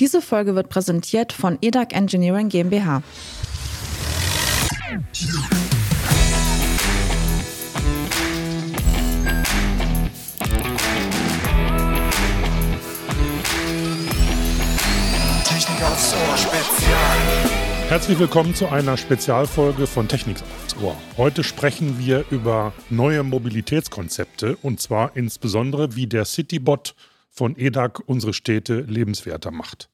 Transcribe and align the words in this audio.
Diese 0.00 0.22
Folge 0.22 0.54
wird 0.54 0.70
präsentiert 0.70 1.30
von 1.30 1.58
EDAC 1.60 1.94
Engineering 1.94 2.48
GmbH. 2.48 3.02
Technik 15.44 15.82
aufs 15.82 16.14
Ohr 16.14 16.38
Spezial. 16.38 17.18
Herzlich 17.90 18.18
willkommen 18.18 18.54
zu 18.54 18.68
einer 18.68 18.96
Spezialfolge 18.96 19.86
von 19.86 20.08
Technik 20.08 20.38
aufs 20.38 20.82
Ohr. 20.82 20.96
Heute 21.18 21.44
sprechen 21.44 21.98
wir 21.98 22.24
über 22.30 22.72
neue 22.88 23.22
Mobilitätskonzepte 23.22 24.56
und 24.62 24.80
zwar 24.80 25.14
insbesondere, 25.14 25.94
wie 25.94 26.06
der 26.06 26.24
Citybot 26.24 26.94
von 27.28 27.54
EDAC 27.58 28.00
unsere 28.06 28.32
Städte 28.32 28.80
lebenswerter 28.80 29.50
macht. 29.50 29.89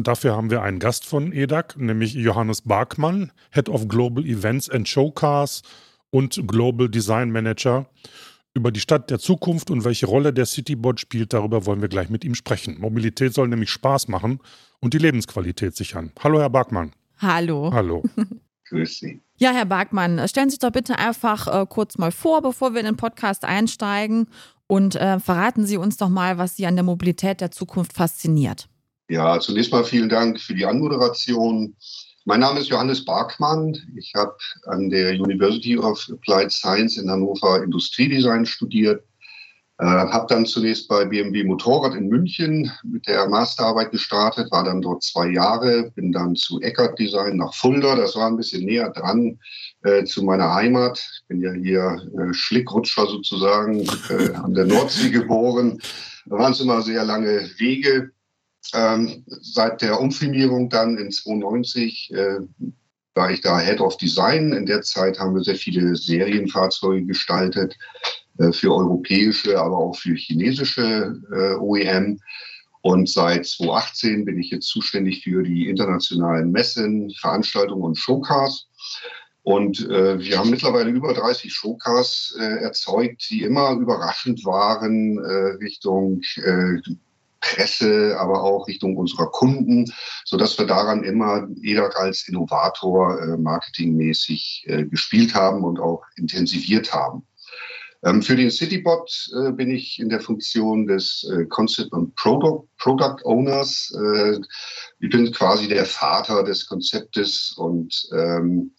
Und 0.00 0.08
dafür 0.08 0.34
haben 0.34 0.48
wir 0.48 0.62
einen 0.62 0.78
Gast 0.78 1.04
von 1.04 1.30
EDAC, 1.30 1.76
nämlich 1.76 2.14
Johannes 2.14 2.62
Barkmann, 2.62 3.32
Head 3.50 3.68
of 3.68 3.86
Global 3.86 4.24
Events 4.24 4.70
and 4.70 4.88
Showcars 4.88 5.60
und 6.08 6.42
Global 6.46 6.88
Design 6.88 7.30
Manager. 7.30 7.84
Über 8.54 8.72
die 8.72 8.80
Stadt 8.80 9.10
der 9.10 9.18
Zukunft 9.18 9.70
und 9.70 9.84
welche 9.84 10.06
Rolle 10.06 10.32
der 10.32 10.46
Citybot 10.46 11.00
spielt, 11.00 11.34
darüber 11.34 11.66
wollen 11.66 11.82
wir 11.82 11.90
gleich 11.90 12.08
mit 12.08 12.24
ihm 12.24 12.34
sprechen. 12.34 12.80
Mobilität 12.80 13.34
soll 13.34 13.48
nämlich 13.48 13.68
Spaß 13.68 14.08
machen 14.08 14.40
und 14.80 14.94
die 14.94 14.98
Lebensqualität 14.98 15.76
sichern. 15.76 16.12
Hallo, 16.24 16.40
Herr 16.40 16.48
Barkmann. 16.48 16.92
Hallo. 17.18 17.70
Hallo. 17.70 18.02
Grüß 18.70 19.00
Sie. 19.00 19.20
Ja, 19.36 19.50
Herr 19.50 19.66
Barkmann, 19.66 20.26
stellen 20.28 20.48
Sie 20.48 20.54
sich 20.54 20.60
doch 20.60 20.72
bitte 20.72 20.98
einfach 20.98 21.46
äh, 21.46 21.66
kurz 21.68 21.98
mal 21.98 22.10
vor, 22.10 22.40
bevor 22.40 22.72
wir 22.72 22.80
in 22.80 22.86
den 22.86 22.96
Podcast 22.96 23.44
einsteigen 23.44 24.28
und 24.66 24.94
äh, 24.94 25.20
verraten 25.20 25.66
Sie 25.66 25.76
uns 25.76 25.98
doch 25.98 26.08
mal, 26.08 26.38
was 26.38 26.56
Sie 26.56 26.64
an 26.64 26.76
der 26.76 26.84
Mobilität 26.84 27.42
der 27.42 27.50
Zukunft 27.50 27.92
fasziniert. 27.92 28.70
Ja, 29.10 29.40
zunächst 29.40 29.72
mal 29.72 29.82
vielen 29.82 30.08
Dank 30.08 30.40
für 30.40 30.54
die 30.54 30.64
Anmoderation. 30.64 31.74
Mein 32.26 32.38
Name 32.38 32.60
ist 32.60 32.68
Johannes 32.68 33.04
Barkmann. 33.04 33.76
Ich 33.96 34.12
habe 34.14 34.36
an 34.66 34.88
der 34.88 35.14
University 35.14 35.76
of 35.76 36.08
Applied 36.12 36.52
Science 36.52 36.96
in 36.96 37.10
Hannover 37.10 37.60
Industriedesign 37.60 38.46
studiert. 38.46 39.02
Äh, 39.78 39.84
habe 39.84 40.26
dann 40.28 40.46
zunächst 40.46 40.86
bei 40.86 41.04
BMW 41.04 41.42
Motorrad 41.42 41.96
in 41.96 42.06
München 42.06 42.70
mit 42.84 43.08
der 43.08 43.28
Masterarbeit 43.28 43.90
gestartet, 43.90 44.52
war 44.52 44.62
dann 44.62 44.80
dort 44.80 45.02
zwei 45.02 45.26
Jahre, 45.26 45.90
bin 45.96 46.12
dann 46.12 46.36
zu 46.36 46.60
Eckert 46.60 46.96
Design 46.96 47.38
nach 47.38 47.52
Fulda. 47.52 47.96
Das 47.96 48.14
war 48.14 48.28
ein 48.28 48.36
bisschen 48.36 48.64
näher 48.64 48.90
dran 48.90 49.40
äh, 49.82 50.04
zu 50.04 50.22
meiner 50.22 50.54
Heimat. 50.54 50.98
Ich 50.98 51.26
bin 51.26 51.40
ja 51.40 51.52
hier 51.52 52.00
äh, 52.16 52.32
Schlickrutscher 52.32 53.06
sozusagen 53.06 53.88
äh, 54.08 54.34
an 54.34 54.54
der 54.54 54.66
Nordsee 54.66 55.10
geboren. 55.10 55.80
Da 56.26 56.38
waren 56.38 56.52
es 56.52 56.60
immer 56.60 56.80
sehr 56.82 57.04
lange 57.04 57.50
Wege. 57.58 58.12
Ähm, 58.74 59.24
seit 59.26 59.82
der 59.82 60.00
Umfirmierung 60.00 60.68
dann 60.68 60.98
in 60.98 61.10
92 61.10 62.12
äh, 62.12 62.38
war 63.14 63.30
ich 63.30 63.40
da 63.40 63.58
Head 63.58 63.80
of 63.80 63.96
Design. 63.96 64.52
In 64.52 64.66
der 64.66 64.82
Zeit 64.82 65.18
haben 65.18 65.34
wir 65.34 65.42
sehr 65.42 65.56
viele 65.56 65.96
Serienfahrzeuge 65.96 67.06
gestaltet 67.06 67.76
äh, 68.38 68.52
für 68.52 68.74
europäische, 68.74 69.58
aber 69.58 69.76
auch 69.76 69.96
für 69.96 70.14
chinesische 70.14 71.20
äh, 71.32 71.54
OEM. 71.56 72.20
Und 72.82 73.08
seit 73.08 73.46
2018 73.46 74.24
bin 74.24 74.38
ich 74.38 74.50
jetzt 74.50 74.68
zuständig 74.68 75.22
für 75.22 75.42
die 75.42 75.68
internationalen 75.68 76.50
Messen, 76.50 77.10
Veranstaltungen 77.10 77.82
und 77.82 77.98
Showcars. 77.98 78.68
Und 79.42 79.88
äh, 79.88 80.18
wir 80.18 80.38
haben 80.38 80.50
mittlerweile 80.50 80.90
über 80.90 81.12
30 81.12 81.52
Showcars 81.52 82.36
äh, 82.38 82.62
erzeugt, 82.62 83.28
die 83.30 83.42
immer 83.42 83.72
überraschend 83.72 84.44
waren 84.44 85.18
äh, 85.18 85.64
Richtung 85.64 86.20
äh, 86.36 86.80
Presse, 87.40 88.16
aber 88.18 88.42
auch 88.42 88.68
Richtung 88.68 88.96
unserer 88.96 89.30
Kunden, 89.30 89.86
so 90.24 90.36
dass 90.36 90.58
wir 90.58 90.66
daran 90.66 91.04
immer 91.04 91.48
EDAC 91.62 91.96
als 91.96 92.28
Innovator 92.28 93.20
äh, 93.20 93.36
marketingmäßig 93.36 94.64
äh, 94.66 94.84
gespielt 94.84 95.34
haben 95.34 95.64
und 95.64 95.80
auch 95.80 96.02
intensiviert 96.16 96.92
haben. 96.92 97.26
Ähm, 98.02 98.22
für 98.22 98.36
den 98.36 98.50
Citybot 98.50 99.30
äh, 99.34 99.52
bin 99.52 99.70
ich 99.70 99.98
in 99.98 100.08
der 100.08 100.20
Funktion 100.20 100.86
des 100.86 101.28
äh, 101.30 101.44
Concept 101.46 101.92
und 101.92 102.14
Product, 102.16 102.66
Product 102.78 103.22
Owners. 103.24 103.94
Äh, 103.94 104.38
ich 105.00 105.10
bin 105.10 105.30
quasi 105.32 105.68
der 105.68 105.84
Vater 105.84 106.42
des 106.42 106.66
Konzeptes 106.66 107.52
und 107.58 108.08
ähm, 108.12 108.72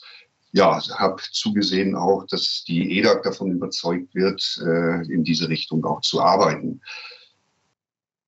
ja, 0.54 0.82
habe 0.98 1.22
zugesehen 1.32 1.96
auch, 1.96 2.26
dass 2.26 2.64
die 2.68 2.98
EDAC 2.98 3.24
davon 3.24 3.52
überzeugt 3.52 4.14
wird, 4.16 4.60
äh, 4.66 5.02
in 5.12 5.24
diese 5.24 5.48
Richtung 5.50 5.86
auch 5.86 6.02
zu 6.02 6.22
arbeiten. 6.22 6.82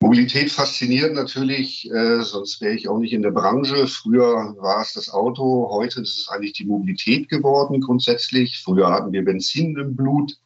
Mobilität 0.04 0.52
fasziniert 0.52 1.14
natürlich, 1.14 1.90
äh, 1.90 2.20
sonst 2.20 2.60
wäre 2.60 2.74
ich 2.74 2.90
auch 2.90 2.98
nicht 2.98 3.14
in 3.14 3.22
der 3.22 3.30
Branche. 3.30 3.86
Früher 3.86 4.54
war 4.58 4.82
es 4.82 4.92
das 4.92 5.08
Auto, 5.08 5.70
heute 5.70 6.02
ist 6.02 6.18
es 6.18 6.28
eigentlich 6.28 6.52
die 6.52 6.66
Mobilität 6.66 7.30
geworden 7.30 7.80
grundsätzlich. 7.80 8.60
Früher 8.62 8.90
hatten 8.90 9.12
wir 9.12 9.24
Benzin 9.24 9.74
im 9.78 9.96
Blut 9.96 10.36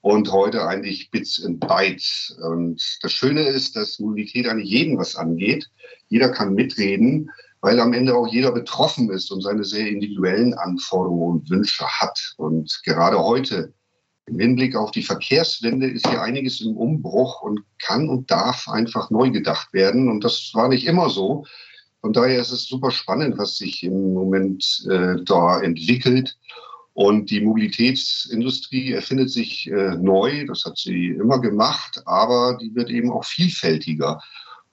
und 0.00 0.30
heute 0.30 0.64
eigentlich 0.64 1.10
Bits 1.10 1.44
and 1.44 1.58
Bytes. 1.58 2.38
Und 2.40 2.80
das 3.02 3.12
Schöne 3.12 3.48
ist, 3.48 3.74
dass 3.74 3.98
Mobilität 3.98 4.46
eigentlich 4.46 4.70
jeden 4.70 4.96
was 4.96 5.16
angeht. 5.16 5.68
Jeder 6.08 6.28
kann 6.28 6.54
mitreden, 6.54 7.32
weil 7.62 7.80
am 7.80 7.92
Ende 7.92 8.14
auch 8.14 8.28
jeder 8.28 8.52
betroffen 8.52 9.10
ist 9.10 9.32
und 9.32 9.40
seine 9.40 9.64
sehr 9.64 9.88
individuellen 9.88 10.54
Anforderungen 10.54 11.40
und 11.40 11.50
Wünsche 11.50 11.84
hat. 11.84 12.34
Und 12.36 12.80
gerade 12.84 13.18
heute 13.18 13.74
im 14.30 14.38
Hinblick 14.38 14.76
auf 14.76 14.90
die 14.90 15.02
Verkehrswende 15.02 15.88
ist 15.88 16.08
hier 16.08 16.22
einiges 16.22 16.60
im 16.60 16.76
Umbruch 16.76 17.42
und 17.42 17.60
kann 17.78 18.08
und 18.08 18.30
darf 18.30 18.68
einfach 18.68 19.10
neu 19.10 19.30
gedacht 19.30 19.72
werden. 19.72 20.08
Und 20.08 20.24
das 20.24 20.50
war 20.54 20.68
nicht 20.68 20.86
immer 20.86 21.10
so. 21.10 21.44
Von 22.00 22.12
daher 22.12 22.40
ist 22.40 22.52
es 22.52 22.66
super 22.66 22.90
spannend, 22.90 23.36
was 23.36 23.56
sich 23.56 23.82
im 23.82 24.14
Moment 24.14 24.86
äh, 24.90 25.16
da 25.24 25.60
entwickelt. 25.60 26.38
Und 26.92 27.30
die 27.30 27.40
Mobilitätsindustrie 27.40 28.92
erfindet 28.92 29.30
sich 29.30 29.70
äh, 29.70 29.96
neu, 29.96 30.44
das 30.46 30.64
hat 30.64 30.76
sie 30.76 31.08
immer 31.08 31.40
gemacht, 31.40 32.02
aber 32.04 32.58
die 32.60 32.74
wird 32.74 32.90
eben 32.90 33.10
auch 33.10 33.24
vielfältiger. 33.24 34.20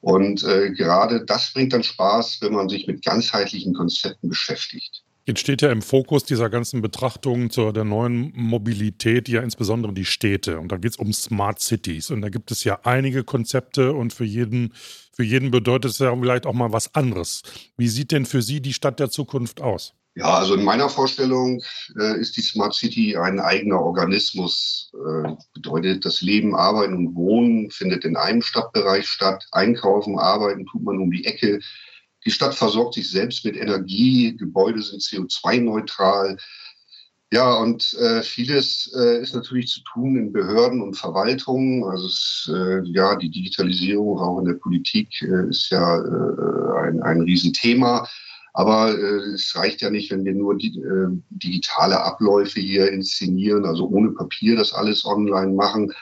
Und 0.02 0.44
äh, 0.44 0.72
gerade 0.72 1.26
das 1.26 1.54
bringt 1.54 1.74
dann 1.74 1.84
Spaß, 1.84 2.40
wenn 2.42 2.54
man 2.54 2.70
sich 2.70 2.88
mit 2.88 3.04
ganzheitlichen 3.04 3.74
Konzepten 3.74 4.30
beschäftigt. 4.30 5.04
Jetzt 5.28 5.42
steht 5.42 5.62
ja 5.62 5.74
im 5.74 5.82
Fokus 5.82 6.24
dieser 6.24 6.50
ganzen 6.50 6.82
Betrachtungen 6.82 7.50
zur 7.50 7.74
der 7.74 7.84
neuen 7.84 8.32
Mobilität 8.34 9.28
ja 9.28 9.42
insbesondere 9.42 9.92
die 9.92 10.06
Städte. 10.06 10.58
Und 10.58 10.72
da 10.72 10.78
geht 10.78 10.92
es 10.92 10.98
um 10.98 11.12
Smart 11.12 11.60
Cities. 11.60 12.12
Und 12.12 12.22
da 12.22 12.30
gibt 12.30 12.50
es 12.50 12.64
ja 12.64 12.80
einige 12.84 13.26
Konzepte 13.26 13.92
und 13.92 14.14
für 14.14 14.24
jeden, 14.24 14.74
für 15.12 15.24
jeden 15.24 15.52
bedeutet 15.52 15.92
es 15.92 16.00
ja 16.00 16.16
vielleicht 16.16 16.46
auch 16.46 16.54
mal 16.54 16.72
was 16.72 16.96
anderes. 16.96 17.42
Wie 17.76 17.90
sieht 17.90 18.14
denn 18.14 18.26
für 18.26 18.42
Sie 18.42 18.62
die 18.62 18.72
Stadt 18.72 19.02
der 19.02 19.10
Zukunft 19.10 19.60
aus? 19.60 19.94
Ja, 20.16 20.34
also 20.34 20.56
in 20.56 20.64
meiner 20.64 20.88
Vorstellung 20.88 21.62
äh, 22.00 22.22
ist 22.22 22.38
die 22.38 22.42
Smart 22.42 22.74
City 22.74 23.18
ein 23.18 23.42
eigener 23.42 23.82
Organismus. 23.82 24.94
Äh, 24.94 25.34
bedeutet, 25.54 26.06
das 26.06 26.22
Leben, 26.22 26.56
Arbeiten 26.56 26.94
und 26.94 27.16
Wohnen 27.16 27.70
findet 27.70 28.06
in 28.06 28.16
einem 28.16 28.42
Stadtbereich 28.42 29.06
statt. 29.06 29.46
Einkaufen, 29.52 30.18
Arbeiten 30.18 30.66
tut 30.68 30.84
man 30.84 31.00
um 31.00 31.12
die 31.12 31.26
Ecke. 31.26 31.60
Die 32.28 32.32
Stadt 32.32 32.56
versorgt 32.56 32.96
sich 32.96 33.10
selbst 33.10 33.46
mit 33.46 33.56
Energie, 33.56 34.36
Gebäude 34.36 34.82
sind 34.82 35.02
CO2-neutral. 35.02 36.36
Ja, 37.32 37.54
und 37.54 37.94
äh, 37.94 38.22
vieles 38.22 38.92
äh, 39.00 39.22
ist 39.22 39.34
natürlich 39.34 39.70
zu 39.70 39.80
tun 39.94 40.18
in 40.18 40.34
Behörden 40.34 40.82
und 40.82 40.96
Verwaltungen. 40.98 41.86
Also 41.86 42.08
es, 42.08 42.52
äh, 42.54 42.82
ja, 42.84 43.16
die 43.16 43.30
Digitalisierung 43.30 44.20
auch 44.20 44.40
in 44.40 44.46
der 44.46 44.56
Politik 44.56 45.22
äh, 45.22 45.48
ist 45.48 45.70
ja 45.70 46.00
äh, 46.00 46.88
ein, 46.88 47.02
ein 47.02 47.22
Riesenthema. 47.22 48.06
Aber 48.52 48.90
äh, 48.90 49.34
es 49.34 49.56
reicht 49.56 49.80
ja 49.80 49.90
nicht, 49.90 50.12
wenn 50.12 50.26
wir 50.26 50.34
nur 50.34 50.58
die, 50.58 50.82
digitale 51.30 52.04
Abläufe 52.04 52.60
hier 52.60 52.92
inszenieren, 52.92 53.64
also 53.64 53.88
ohne 53.88 54.12
Papier 54.12 54.58
das 54.58 54.74
alles 54.74 55.06
online 55.06 55.54
machen, 55.54 55.94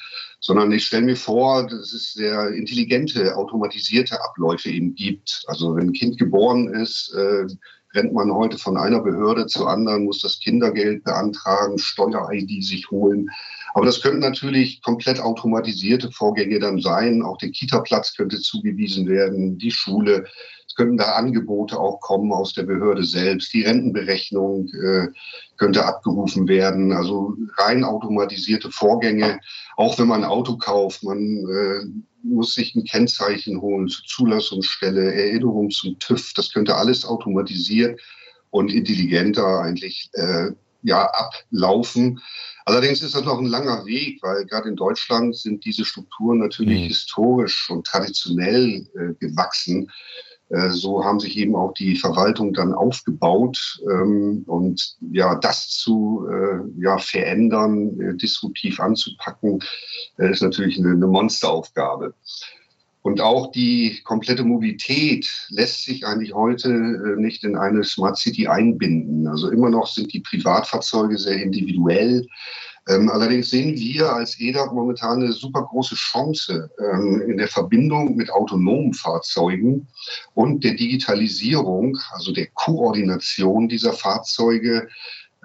sondern 0.45 0.71
ich 0.71 0.85
stelle 0.85 1.05
mir 1.05 1.15
vor, 1.15 1.65
dass 1.65 1.91
es 1.91 2.13
sehr 2.13 2.49
intelligente, 2.49 3.35
automatisierte 3.35 4.23
Abläufe 4.23 4.69
eben 4.69 4.93
gibt. 4.93 5.43
Also 5.47 5.75
wenn 5.75 5.87
ein 5.87 5.93
Kind 5.93 6.19
geboren 6.19 6.67
ist, 6.67 7.11
äh, 7.15 7.47
rennt 7.95 8.13
man 8.13 8.31
heute 8.31 8.59
von 8.59 8.77
einer 8.77 8.99
Behörde 8.99 9.47
zur 9.47 9.67
anderen, 9.67 10.05
muss 10.05 10.21
das 10.21 10.39
Kindergeld 10.39 11.03
beantragen, 11.03 11.79
Steuer-ID 11.79 12.63
sich 12.63 12.91
holen. 12.91 13.27
Aber 13.73 13.87
das 13.87 14.03
könnten 14.03 14.19
natürlich 14.19 14.83
komplett 14.83 15.19
automatisierte 15.19 16.11
Vorgänge 16.11 16.59
dann 16.59 16.79
sein. 16.79 17.23
Auch 17.23 17.39
der 17.39 17.49
Kita-Platz 17.49 18.15
könnte 18.15 18.39
zugewiesen 18.39 19.07
werden, 19.07 19.57
die 19.57 19.71
Schule. 19.71 20.25
Könnten 20.75 20.97
da 20.97 21.13
Angebote 21.13 21.79
auch 21.79 21.99
kommen 22.01 22.31
aus 22.31 22.53
der 22.53 22.63
Behörde 22.63 23.03
selbst. 23.03 23.53
Die 23.53 23.63
Rentenberechnung 23.63 24.67
äh, 24.69 25.07
könnte 25.57 25.85
abgerufen 25.85 26.47
werden. 26.47 26.91
Also 26.91 27.35
rein 27.57 27.83
automatisierte 27.83 28.71
Vorgänge. 28.71 29.39
Auch 29.77 29.97
wenn 29.97 30.07
man 30.07 30.23
ein 30.23 30.29
Auto 30.29 30.57
kauft, 30.57 31.03
man 31.03 31.19
äh, 31.19 31.85
muss 32.23 32.53
sich 32.53 32.75
ein 32.75 32.83
Kennzeichen 32.83 33.61
holen 33.61 33.87
zur 33.87 34.05
Zulassungsstelle, 34.05 35.13
Erinnerung 35.13 35.69
zum 35.69 35.97
TÜV. 35.99 36.33
Das 36.35 36.51
könnte 36.51 36.75
alles 36.75 37.05
automatisiert 37.05 37.99
und 38.49 38.73
intelligenter 38.73 39.61
eigentlich 39.61 40.09
äh, 40.13 40.51
ja, 40.85 41.09
ablaufen. 41.11 42.21
Allerdings 42.65 43.01
ist 43.01 43.13
das 43.13 43.23
noch 43.23 43.37
ein 43.37 43.45
langer 43.45 43.85
Weg, 43.85 44.21
weil 44.23 44.45
gerade 44.45 44.69
in 44.69 44.75
Deutschland 44.75 45.35
sind 45.35 45.65
diese 45.65 45.85
Strukturen 45.85 46.39
natürlich 46.39 46.81
mhm. 46.81 46.87
historisch 46.87 47.69
und 47.69 47.85
traditionell 47.85 48.87
äh, 48.95 49.13
gewachsen. 49.19 49.91
Äh, 50.49 50.69
so 50.69 51.03
haben 51.03 51.19
sich 51.19 51.37
eben 51.37 51.55
auch 51.55 51.73
die 51.73 51.95
Verwaltung 51.95 52.53
dann 52.53 52.73
aufgebaut. 52.73 53.79
Ähm, 53.89 54.43
und 54.47 54.95
ja, 55.11 55.35
das 55.35 55.69
zu 55.69 56.27
äh, 56.29 56.81
ja, 56.81 56.97
verändern, 56.97 57.99
äh, 57.99 58.15
disruptiv 58.15 58.79
anzupacken, 58.79 59.63
ist 60.17 60.41
natürlich 60.41 60.77
eine, 60.77 60.91
eine 60.91 61.07
Monsteraufgabe. 61.07 62.13
Und 63.01 63.21
auch 63.21 63.51
die 63.51 64.01
komplette 64.03 64.43
Mobilität 64.43 65.29
lässt 65.49 65.83
sich 65.83 66.07
eigentlich 66.07 66.33
heute 66.33 66.69
nicht 67.17 67.43
in 67.43 67.55
eine 67.55 67.83
Smart 67.83 68.17
City 68.17 68.47
einbinden. 68.47 69.27
Also 69.27 69.51
immer 69.51 69.69
noch 69.69 69.85
sind 69.85 70.11
die 70.11 70.21
Privatfahrzeuge 70.21 71.15
sehr 71.19 71.39
individuell. 71.39 72.25
Ähm, 72.87 73.09
allerdings 73.09 73.49
sehen 73.49 73.75
wir 73.75 74.13
als 74.13 74.39
EDAG 74.39 74.71
momentan 74.73 75.23
eine 75.23 75.31
super 75.31 75.63
große 75.63 75.95
Chance 75.95 76.69
ähm, 76.79 77.21
in 77.27 77.37
der 77.37 77.47
Verbindung 77.47 78.15
mit 78.15 78.29
autonomen 78.29 78.93
Fahrzeugen 78.93 79.87
und 80.35 80.63
der 80.63 80.75
Digitalisierung, 80.75 81.97
also 82.11 82.31
der 82.31 82.47
Koordination 82.53 83.67
dieser 83.67 83.93
Fahrzeuge, 83.93 84.87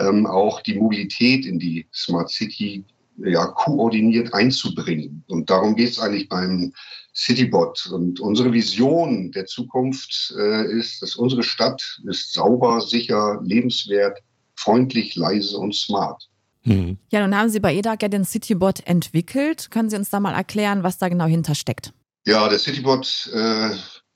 ähm, 0.01 0.27
auch 0.27 0.61
die 0.63 0.75
Mobilität 0.75 1.47
in 1.47 1.59
die 1.59 1.87
Smart 1.95 2.31
City 2.31 2.85
ja, 3.25 3.47
koordiniert 3.47 4.33
einzubringen. 4.35 5.25
Und 5.29 5.51
darum 5.51 5.77
geht 5.77 5.91
es 5.91 5.99
eigentlich 5.99 6.29
beim 6.29 6.73
Citybot. 7.15 7.91
Und 7.93 8.21
unsere 8.21 8.53
Vision 8.53 9.31
der 9.33 9.47
Zukunft 9.47 10.35
äh, 10.39 10.73
ist, 10.73 11.03
dass 11.03 11.17
unsere 11.17 11.43
Stadt 11.43 12.01
ist 12.07 12.33
sauber, 12.33 12.81
sicher, 12.81 13.41
lebenswert, 13.43 14.19
freundlich, 14.57 15.17
leise 15.17 15.59
und 15.59 15.75
smart. 15.75 16.29
Mhm. 16.65 16.99
Ja, 17.11 17.27
nun 17.27 17.37
haben 17.37 17.49
Sie 17.49 17.61
bei 17.61 17.75
EDAG 17.75 18.03
ja 18.03 18.09
den 18.09 18.25
Citybot 18.25 18.87
entwickelt. 18.87 19.71
Können 19.71 19.91
Sie 19.91 19.97
uns 19.97 20.11
da 20.11 20.21
mal 20.21 20.35
erklären, 20.35 20.83
was 20.83 20.99
da 20.99 21.09
genau 21.09 21.27
hintersteckt? 21.27 21.93
Ja, 22.27 22.49
der 22.49 22.59
Citybot, 22.59 23.31
äh, 23.33 23.71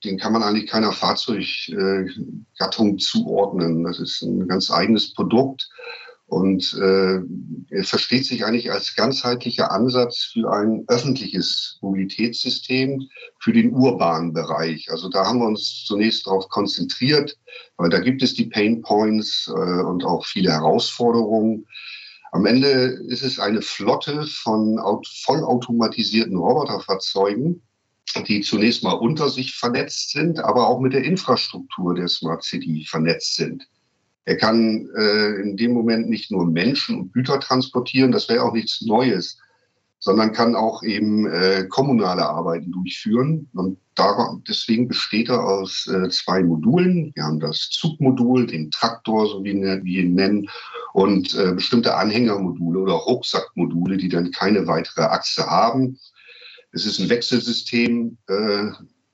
den 0.05 0.19
kann 0.19 0.33
man 0.33 0.43
eigentlich 0.43 0.69
keiner 0.69 0.93
Fahrzeuggattung 0.93 2.95
äh, 2.95 2.97
zuordnen. 2.99 3.85
Das 3.85 3.99
ist 3.99 4.23
ein 4.23 4.47
ganz 4.47 4.71
eigenes 4.71 5.15
Produkt 5.15 5.71
und 6.27 6.75
äh, 6.81 7.21
er 7.71 7.85
versteht 7.85 8.25
sich 8.25 8.45
eigentlich 8.45 8.73
als 8.73 8.97
ganzheitlicher 8.97 9.71
Ansatz 9.71 10.31
für 10.33 10.51
ein 10.51 10.85
öffentliches 10.89 11.79
Mobilitätssystem 11.83 13.09
für 13.39 13.53
den 13.53 13.73
urbanen 13.73 14.33
Bereich. 14.33 14.91
Also 14.91 15.09
da 15.09 15.27
haben 15.27 15.41
wir 15.41 15.47
uns 15.47 15.85
zunächst 15.87 16.27
darauf 16.27 16.49
konzentriert, 16.49 17.37
weil 17.77 17.91
da 17.91 18.01
gibt 18.01 18.23
es 18.23 18.35
die 18.35 18.47
Pain 18.47 18.81
Points 18.81 19.49
äh, 19.49 19.83
und 19.83 20.05
auch 20.05 20.25
viele 20.25 20.51
Herausforderungen. 20.51 21.67
Am 22.35 22.47
Ende 22.47 22.99
ist 23.07 23.23
es 23.23 23.39
eine 23.39 23.63
Flotte 23.63 24.27
von 24.27 24.77
vollautomatisierten 25.23 26.37
Roboterfahrzeugen, 26.37 27.63
die 28.27 28.41
zunächst 28.41 28.83
mal 28.83 28.95
unter 28.95 29.29
sich 29.31 29.55
vernetzt 29.55 30.11
sind, 30.11 30.41
aber 30.41 30.67
auch 30.67 30.81
mit 30.81 30.95
der 30.95 31.05
Infrastruktur 31.05 31.95
der 31.95 32.09
Smart 32.09 32.43
City 32.43 32.85
vernetzt 32.91 33.37
sind. 33.37 33.69
Er 34.25 34.37
kann 34.37 34.89
äh, 34.97 35.43
in 35.43 35.57
dem 35.57 35.75
Moment 35.75 36.09
nicht 36.09 36.33
nur 36.33 36.45
Menschen 36.45 36.99
und 36.99 37.13
Güter 37.13 37.39
transportieren, 37.39 38.11
das 38.11 38.29
wäre 38.29 38.43
auch 38.43 38.53
nichts 38.53 38.83
Neues, 38.83 39.39
sondern 40.05 40.33
kann 40.33 40.55
auch 40.55 40.83
eben 40.83 41.27
äh, 41.27 41.65
kommunale 41.71 42.29
Arbeiten 42.29 42.71
durchführen. 42.73 43.49
Und 43.55 43.79
daran, 43.95 44.45
deswegen 44.47 44.87
besteht 44.87 45.31
er 45.31 45.43
aus 45.43 45.87
äh, 45.87 46.11
zwei 46.11 46.43
Modulen. 46.43 47.11
Wir 47.15 47.25
haben 47.25 47.41
das 47.41 47.71
Zugmodul, 47.71 48.47
den 48.47 48.71
Traktor, 48.71 49.27
so 49.27 49.43
wie 49.43 49.55
wir 49.55 50.03
ihn 50.03 50.15
nennen, 50.15 50.51
und 50.93 51.35
äh, 51.35 51.53
bestimmte 51.55 51.97
Anhängermodule 51.97 52.81
oder 52.81 52.93
Rucksackmodule, 52.93 53.97
die 53.97 54.11
dann 54.11 54.31
keine 54.31 54.67
weitere 54.67 55.05
Achse 55.05 55.47
haben. 55.47 55.99
Es 56.73 56.85
ist 56.85 57.01
ein 57.01 57.09
Wechselsystem 57.09 58.19
äh, 58.29 58.67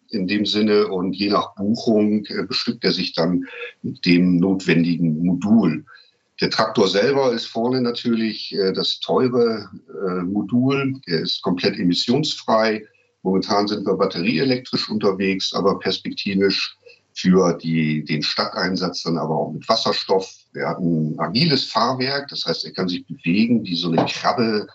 in 0.08 0.26
dem 0.26 0.44
Sinne 0.44 0.88
und 0.88 1.12
je 1.14 1.30
nach 1.30 1.54
Buchung 1.54 2.24
äh, 2.24 2.42
bestückt 2.48 2.82
er 2.82 2.92
sich 2.92 3.12
dann 3.12 3.44
mit 3.82 4.04
dem 4.04 4.38
notwendigen 4.38 5.24
Modul. 5.24 5.84
Der 6.40 6.48
Traktor 6.48 6.88
selber 6.88 7.32
ist 7.32 7.46
vorne 7.46 7.82
natürlich 7.82 8.54
äh, 8.54 8.72
das 8.72 8.98
teure 9.00 9.68
äh, 9.88 10.22
Modul. 10.22 10.94
Der 11.06 11.20
ist 11.20 11.42
komplett 11.42 11.78
emissionsfrei. 11.78 12.86
Momentan 13.22 13.68
sind 13.68 13.86
wir 13.86 13.94
batterieelektrisch 13.94 14.88
unterwegs, 14.88 15.52
aber 15.52 15.78
perspektivisch 15.78 16.78
für 17.12 17.52
die, 17.54 18.02
den 18.04 18.22
Stadteinsatz 18.22 19.02
dann 19.02 19.18
aber 19.18 19.36
auch 19.36 19.52
mit 19.52 19.68
Wasserstoff. 19.68 20.32
Er 20.54 20.70
hat 20.70 20.78
ein 20.78 21.18
agiles 21.18 21.64
Fahrwerk, 21.64 22.28
das 22.28 22.46
heißt, 22.46 22.64
er 22.64 22.72
kann 22.72 22.88
sich 22.88 23.06
bewegen 23.06 23.62
wie 23.64 23.76
so 23.76 23.90
eine 23.90 24.06
Krabbe, 24.06 24.66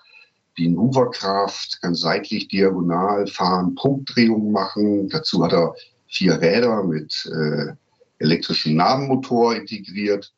wie 0.55 0.67
ein 0.67 0.77
Hoverkraft, 0.77 1.81
kann 1.81 1.95
seitlich 1.95 2.47
diagonal 2.47 3.25
fahren, 3.25 3.73
Punktdrehungen 3.73 4.51
machen. 4.51 5.09
Dazu 5.09 5.43
hat 5.43 5.53
er 5.53 5.73
vier 6.07 6.39
Räder 6.39 6.83
mit 6.83 7.27
äh, 7.33 7.73
elektrischem 8.19 8.75
Nabenmotor 8.75 9.55
integriert, 9.55 10.31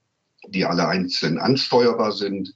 die 0.50 0.66
alle 0.66 0.88
einzeln 0.88 1.38
ansteuerbar 1.38 2.12
sind. 2.12 2.54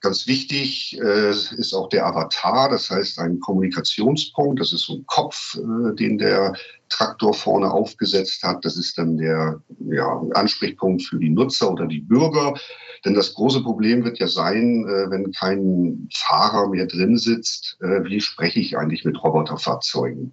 Ganz 0.00 0.26
wichtig 0.26 0.98
äh, 1.00 1.30
ist 1.30 1.72
auch 1.72 1.88
der 1.88 2.04
Avatar, 2.04 2.68
das 2.68 2.90
heißt 2.90 3.18
ein 3.20 3.40
Kommunikationspunkt. 3.40 4.60
Das 4.60 4.74
ist 4.74 4.82
so 4.82 4.96
ein 4.96 5.06
Kopf, 5.06 5.56
äh, 5.56 5.94
den 5.94 6.18
der 6.18 6.52
Traktor 6.90 7.32
vorne 7.32 7.70
aufgesetzt 7.70 8.42
hat. 8.42 8.66
Das 8.66 8.76
ist 8.76 8.98
dann 8.98 9.16
der 9.16 9.62
ja, 9.88 10.22
Ansprechpunkt 10.34 11.04
für 11.04 11.18
die 11.18 11.30
Nutzer 11.30 11.72
oder 11.72 11.86
die 11.86 12.00
Bürger. 12.00 12.52
Denn 13.06 13.14
das 13.14 13.32
große 13.32 13.62
Problem 13.62 14.04
wird 14.04 14.18
ja 14.18 14.28
sein, 14.28 14.86
äh, 14.86 15.10
wenn 15.10 15.32
kein 15.32 16.06
Fahrer 16.12 16.68
mehr 16.68 16.86
drin 16.86 17.16
sitzt, 17.16 17.78
äh, 17.80 18.04
wie 18.04 18.20
spreche 18.20 18.60
ich 18.60 18.76
eigentlich 18.76 19.06
mit 19.06 19.22
Roboterfahrzeugen? 19.22 20.32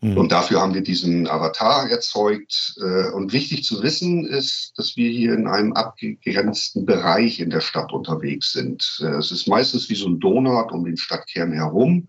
Mhm. 0.00 0.16
Und 0.16 0.32
dafür 0.32 0.60
haben 0.60 0.74
wir 0.74 0.82
diesen 0.82 1.26
Avatar 1.26 1.90
erzeugt. 1.90 2.76
Äh, 2.80 3.10
und 3.10 3.32
wichtig 3.32 3.64
zu 3.64 3.82
wissen 3.82 4.26
ist, 4.26 4.72
dass 4.76 4.96
wir 4.96 5.10
hier 5.10 5.34
in 5.34 5.46
einem 5.46 5.72
abgegrenzten 5.72 6.86
Bereich 6.86 7.40
in 7.40 7.50
der 7.50 7.60
Stadt 7.60 7.92
unterwegs 7.92 8.52
sind. 8.52 9.00
Äh, 9.00 9.16
es 9.16 9.32
ist 9.32 9.48
meistens 9.48 9.88
wie 9.90 9.96
so 9.96 10.08
ein 10.08 10.20
Donut 10.20 10.70
um 10.72 10.84
den 10.84 10.96
Stadtkern 10.96 11.52
herum. 11.52 12.08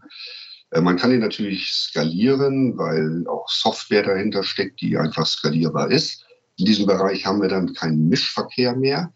Äh, 0.71 0.81
man 0.81 0.97
kann 0.97 1.11
ihn 1.11 1.19
natürlich 1.19 1.71
skalieren, 1.71 2.77
weil 2.77 3.25
auch 3.27 3.47
Software 3.49 4.03
dahinter 4.03 4.43
steckt, 4.43 4.81
die 4.81 4.97
einfach 4.97 5.25
skalierbar 5.25 5.89
ist. 5.89 6.25
In 6.57 6.65
diesem 6.65 6.85
Bereich 6.85 7.25
haben 7.25 7.41
wir 7.41 7.49
dann 7.49 7.73
keinen 7.73 8.09
Mischverkehr 8.09 8.75
mehr. 8.75 9.11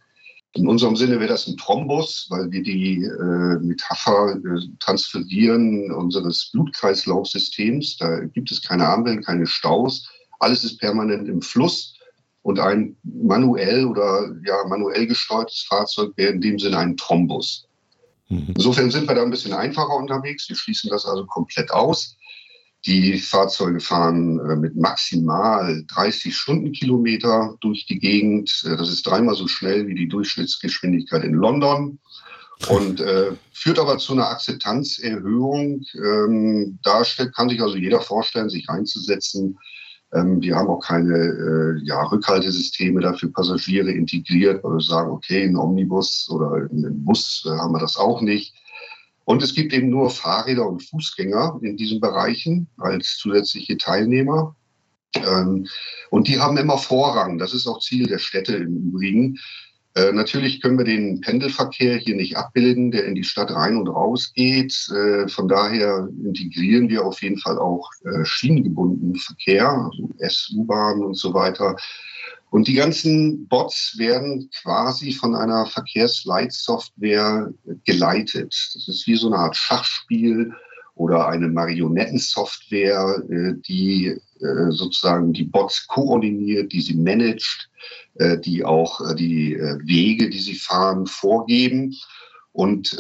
In 0.56 0.68
unserem 0.68 0.96
Sinne 0.96 1.20
wäre 1.20 1.30
das 1.30 1.48
ein 1.48 1.58
Thrombus, 1.58 2.28
weil 2.30 2.52
wir 2.52 2.62
die 2.62 3.04
äh, 3.04 3.60
Metapher 3.60 4.36
äh, 4.36 4.60
transferieren 4.80 5.92
unseres 5.92 6.52
Blutkreislaufsystems. 6.54 7.98
Da 7.98 8.20
gibt 8.20 8.52
es 8.52 8.62
keine 8.62 8.88
Ampeln, 8.88 9.24
keine 9.24 9.48
Staus. 9.48 10.08
Alles 10.40 10.64
ist 10.64 10.80
permanent 10.80 11.28
im 11.28 11.42
Fluss. 11.42 11.96
Und 12.44 12.60
ein 12.60 12.96
manuell 13.04 13.86
oder 13.86 14.30
ja, 14.46 14.68
manuell 14.68 15.08
gesteuertes 15.08 15.66
Fahrzeug 15.68 16.12
wäre 16.18 16.34
in 16.34 16.42
dem 16.42 16.60
Sinne 16.60 16.78
ein 16.78 16.98
Thrombus. 16.98 17.66
Mhm. 18.30 18.54
Insofern 18.56 18.92
sind 18.92 19.08
wir 19.08 19.16
da 19.16 19.24
ein 19.24 19.32
bisschen 19.32 19.54
einfacher 19.54 19.96
unterwegs. 19.96 20.50
Wir 20.50 20.56
schließen 20.56 20.90
das 20.90 21.06
also 21.06 21.26
komplett 21.26 21.72
aus. 21.72 22.16
Die 22.86 23.18
Fahrzeuge 23.18 23.80
fahren 23.80 24.40
äh, 24.40 24.56
mit 24.56 24.76
maximal 24.76 25.84
30 25.88 26.36
Stundenkilometer 26.36 27.56
durch 27.62 27.86
die 27.86 28.00
Gegend. 28.00 28.64
Äh, 28.66 28.76
das 28.76 28.90
ist 28.90 29.08
dreimal 29.08 29.36
so 29.36 29.48
schnell 29.48 29.88
wie 29.88 29.96
die 29.96 30.10
Durchschnittsgeschwindigkeit 30.10 31.24
in 31.24 31.34
London 31.34 32.00
und 32.70 33.00
äh, 33.00 33.32
führt 33.52 33.80
aber 33.80 33.98
zu 33.98 34.14
einer 34.14 34.30
Akzeptanzerhöhung. 34.30 35.84
Ähm, 35.96 36.80
da 36.84 37.04
kann 37.36 37.50
sich 37.50 37.62
also 37.62 37.78
jeder 37.78 38.02
vorstellen, 38.02 38.50
sich 38.50 38.70
einzusetzen. 38.70 39.58
Ähm, 40.14 40.42
wir 40.42 40.56
haben 40.56 40.70
auch 40.70 40.80
keine 40.80 41.18
äh, 41.18 41.86
ja, 41.86 42.04
Rückhaltesysteme 42.04 43.02
dafür 43.02 43.32
Passagiere 43.32 43.92
integriert, 43.92 44.64
weil 44.64 44.74
wir 44.74 44.82
sagen, 44.82 45.12
okay, 45.12 45.44
ein 45.44 45.56
Omnibus 45.56 46.30
oder 46.30 46.68
ein 46.72 47.04
Bus 47.04 47.44
äh, 47.48 47.50
haben 47.58 47.74
wir 47.74 47.80
das 47.80 47.98
auch 47.98 48.22
nicht. 48.22 48.54
Und 49.26 49.42
es 49.42 49.54
gibt 49.54 49.74
eben 49.74 49.90
nur 49.90 50.10
Fahrräder 50.10 50.68
und 50.68 50.84
Fußgänger 50.84 51.60
in 51.62 51.78
diesen 51.78 52.00
Bereichen 52.02 52.68
als 52.78 53.18
zusätzliche 53.18 53.78
Teilnehmer. 53.78 54.56
Ähm, 55.16 55.68
und 56.10 56.28
die 56.28 56.40
haben 56.40 56.58
immer 56.58 56.78
Vorrang. 56.78 57.38
Das 57.38 57.54
ist 57.54 57.68
auch 57.68 57.80
Ziel 57.80 58.08
der 58.08 58.20
Städte 58.20 58.56
im 58.56 58.90
Übrigen. 58.90 59.40
Äh, 59.96 60.12
natürlich 60.12 60.60
können 60.60 60.80
wir 60.80 60.86
den 60.86 61.22
Pendelverkehr 61.22 61.98
hier 61.98 62.16
nicht 62.16 62.36
abbilden, 62.36 62.90
der 62.90 63.06
in 63.06 63.14
die 63.14 63.24
Stadt 63.24 63.52
rein 63.52 63.78
und 63.78 63.88
raus 63.88 64.34
geht. 64.34 64.90
Äh, 64.90 65.28
von 65.28 65.48
daher 65.48 66.10
integrieren 66.24 66.90
wir 66.90 67.06
auf 67.06 67.22
jeden 67.22 67.38
Fall 67.38 67.60
auch 67.60 67.92
äh, 68.04 68.26
schienengebundenen 68.26 69.16
Verkehr, 69.16 69.70
also 69.70 70.10
S-U-Bahn 70.18 71.04
und 71.04 71.16
so 71.16 71.34
weiter. 71.34 71.76
Und 72.54 72.68
die 72.68 72.76
ganzen 72.76 73.48
Bots 73.48 73.96
werden 73.98 74.48
quasi 74.62 75.12
von 75.12 75.34
einer 75.34 75.66
Verkehrsleitsoftware 75.66 77.52
geleitet. 77.84 78.54
Das 78.76 78.88
ist 78.88 79.08
wie 79.08 79.16
so 79.16 79.26
eine 79.26 79.38
Art 79.38 79.56
Schachspiel 79.56 80.54
oder 80.94 81.30
eine 81.30 81.48
Marionettensoftware, 81.48 83.24
äh, 83.28 83.54
die 83.68 84.06
äh, 84.06 84.70
sozusagen 84.70 85.34
die 85.34 85.46
Bots 85.46 85.88
koordiniert, 85.88 86.72
die 86.72 86.82
sie 86.82 86.94
managt, 86.94 87.72
äh, 88.20 88.38
die 88.38 88.64
auch 88.64 89.16
die 89.16 89.58
Wege, 89.86 90.30
die 90.30 90.40
sie 90.40 90.54
fahren, 90.54 91.08
vorgeben. 91.08 91.96
Und 92.52 92.96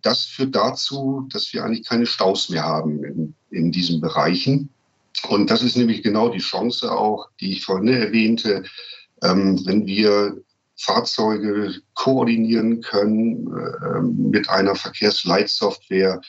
das 0.00 0.24
führt 0.24 0.56
dazu, 0.56 1.28
dass 1.30 1.52
wir 1.52 1.62
eigentlich 1.62 1.86
keine 1.86 2.06
Staus 2.06 2.48
mehr 2.48 2.62
haben 2.62 3.04
in, 3.04 3.34
in 3.50 3.70
diesen 3.70 4.00
Bereichen. 4.00 4.70
Und 5.28 5.50
das 5.50 5.62
ist 5.62 5.76
nämlich 5.76 6.02
genau 6.02 6.28
die 6.28 6.38
Chance 6.38 6.90
auch, 6.92 7.28
die 7.40 7.52
ich 7.52 7.64
vorhin 7.64 7.88
erwähnte, 7.88 8.64
ähm, 9.22 9.60
wenn 9.66 9.86
wir 9.86 10.36
Fahrzeuge 10.76 11.74
koordinieren 11.94 12.80
können 12.80 13.48
äh, 13.56 14.00
mit 14.00 14.48
einer 14.48 14.76
Verkehrsleitsoftware, 14.76 16.20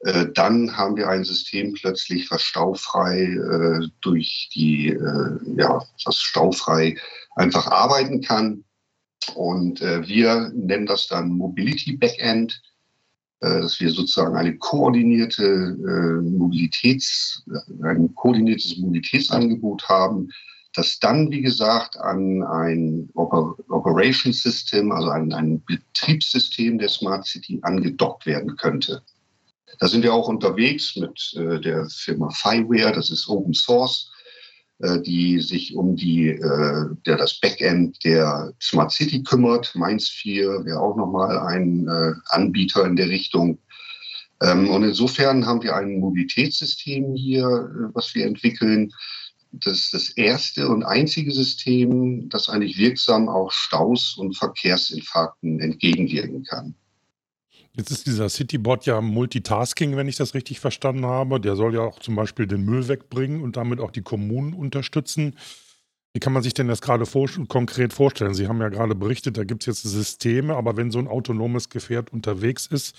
äh, 0.00 0.26
dann 0.32 0.76
haben 0.76 0.96
wir 0.96 1.08
ein 1.08 1.24
System 1.24 1.74
plötzlich, 1.74 2.30
was 2.30 2.42
staufrei 2.42 3.22
äh, 3.24 3.88
durch 4.00 4.50
die, 4.54 4.88
äh, 4.88 5.38
ja, 5.56 5.82
was 6.04 6.16
staufrei 6.16 6.96
einfach 7.36 7.66
arbeiten 7.66 8.22
kann. 8.22 8.64
Und 9.34 9.80
äh, 9.82 10.06
wir 10.06 10.50
nennen 10.54 10.86
das 10.86 11.06
dann 11.06 11.30
Mobility 11.30 11.96
Backend, 11.96 12.62
dass 13.44 13.80
wir 13.80 13.90
sozusagen 13.90 14.36
eine 14.36 14.56
koordinierte 14.56 15.76
Mobilitäts, 16.22 17.44
ein 17.82 18.14
koordiniertes 18.14 18.78
Mobilitätsangebot 18.78 19.88
haben, 19.88 20.30
das 20.74 20.98
dann, 20.98 21.30
wie 21.30 21.40
gesagt, 21.40 21.96
an 21.98 22.42
ein 22.42 23.08
Oper 23.14 23.54
Operation 23.68 24.32
System, 24.32 24.90
also 24.90 25.08
an 25.08 25.32
ein 25.32 25.62
Betriebssystem 25.64 26.78
der 26.78 26.88
Smart 26.88 27.26
City 27.26 27.60
angedockt 27.62 28.26
werden 28.26 28.56
könnte. 28.56 29.02
Da 29.78 29.88
sind 29.88 30.02
wir 30.02 30.12
auch 30.12 30.28
unterwegs 30.28 30.96
mit 30.96 31.34
äh, 31.36 31.60
der 31.60 31.86
Firma 31.86 32.30
Fireware, 32.30 32.92
das 32.92 33.10
ist 33.10 33.28
Open 33.28 33.54
Source, 33.54 34.10
äh, 34.10 34.13
die 34.78 35.40
sich 35.40 35.76
um 35.76 35.94
die, 35.94 36.30
äh, 36.30 36.86
der 37.06 37.16
das 37.16 37.38
Backend 37.40 38.04
der 38.04 38.52
Smart 38.60 38.90
City 38.90 39.22
kümmert. 39.22 39.72
Mainz 39.74 40.08
4 40.08 40.64
wäre 40.64 40.80
auch 40.80 40.96
nochmal 40.96 41.38
ein 41.38 41.86
äh, 41.86 42.12
Anbieter 42.26 42.84
in 42.84 42.96
der 42.96 43.08
Richtung. 43.08 43.58
Ähm, 44.42 44.68
und 44.70 44.82
insofern 44.82 45.46
haben 45.46 45.62
wir 45.62 45.76
ein 45.76 46.00
Mobilitätssystem 46.00 47.14
hier, 47.14 47.44
äh, 47.44 47.94
was 47.94 48.14
wir 48.14 48.26
entwickeln, 48.26 48.92
das 49.52 49.74
ist 49.74 49.94
das 49.94 50.10
erste 50.10 50.68
und 50.68 50.82
einzige 50.82 51.30
System, 51.30 52.28
das 52.28 52.48
eigentlich 52.48 52.76
wirksam 52.76 53.28
auch 53.28 53.52
Staus 53.52 54.16
und 54.18 54.36
Verkehrsinfarkten 54.36 55.60
entgegenwirken 55.60 56.42
kann. 56.42 56.74
Jetzt 57.76 57.90
ist 57.90 58.06
dieser 58.06 58.28
Citybot 58.28 58.86
ja 58.86 59.00
Multitasking, 59.00 59.96
wenn 59.96 60.08
ich 60.08 60.16
das 60.16 60.34
richtig 60.34 60.60
verstanden 60.60 61.06
habe. 61.06 61.40
Der 61.40 61.56
soll 61.56 61.74
ja 61.74 61.80
auch 61.80 61.98
zum 61.98 62.14
Beispiel 62.14 62.46
den 62.46 62.64
Müll 62.64 62.86
wegbringen 62.88 63.42
und 63.42 63.56
damit 63.56 63.80
auch 63.80 63.90
die 63.90 64.02
Kommunen 64.02 64.54
unterstützen. 64.54 65.36
Wie 66.12 66.20
kann 66.20 66.32
man 66.32 66.44
sich 66.44 66.54
denn 66.54 66.68
das 66.68 66.80
gerade 66.80 67.06
vor, 67.06 67.28
konkret 67.48 67.92
vorstellen? 67.92 68.34
Sie 68.34 68.46
haben 68.46 68.60
ja 68.60 68.68
gerade 68.68 68.94
berichtet, 68.94 69.36
da 69.36 69.42
gibt 69.42 69.62
es 69.62 69.66
jetzt 69.66 69.82
Systeme, 69.82 70.54
aber 70.54 70.76
wenn 70.76 70.92
so 70.92 71.00
ein 71.00 71.08
autonomes 71.08 71.70
Gefährt 71.70 72.12
unterwegs 72.12 72.66
ist, 72.66 72.94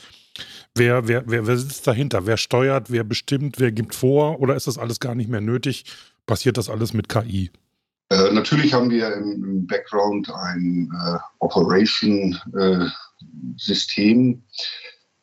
wer, 0.76 1.08
wer, 1.08 1.24
wer, 1.26 1.48
wer 1.48 1.56
sitzt 1.56 1.88
dahinter? 1.88 2.26
Wer 2.26 2.36
steuert, 2.36 2.92
wer 2.92 3.06
bestimmt, 3.06 3.58
wer 3.58 3.72
gibt 3.72 3.96
vor 3.96 4.42
oder 4.42 4.56
ist 4.56 4.68
das 4.68 4.78
alles 4.78 5.00
gar 5.00 5.16
nicht 5.16 5.30
mehr 5.30 5.40
nötig? 5.40 5.86
passiert 6.26 6.58
das 6.58 6.70
alles 6.70 6.94
mit 6.94 7.10
KI? 7.10 7.52
Äh, 8.10 8.32
natürlich 8.32 8.74
haben 8.74 8.90
wir 8.90 9.14
im, 9.14 9.66
Background 9.66 10.30
ein 10.30 10.92
äh, 10.94 11.18
Operation-System, 11.40 12.84
äh, 12.84 12.90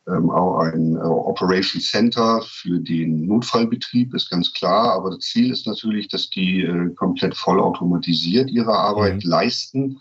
ähm, 0.09 0.31
auch 0.31 0.59
ein 0.59 0.97
äh, 0.97 1.01
Operation 1.01 1.81
Center 1.81 2.43
für 2.45 2.81
den 2.81 3.27
Notfallbetrieb, 3.27 4.15
ist 4.15 4.31
ganz 4.31 4.53
klar. 4.53 4.95
Aber 4.95 5.11
das 5.11 5.21
Ziel 5.21 5.53
ist 5.53 5.67
natürlich, 5.67 6.09
dass 6.09 6.29
die 6.31 6.63
äh, 6.63 6.91
komplett 6.95 7.37
vollautomatisiert 7.37 8.51
ihre 8.51 8.75
Arbeit 8.75 9.25
mhm. 9.25 9.31
leisten. 9.31 10.01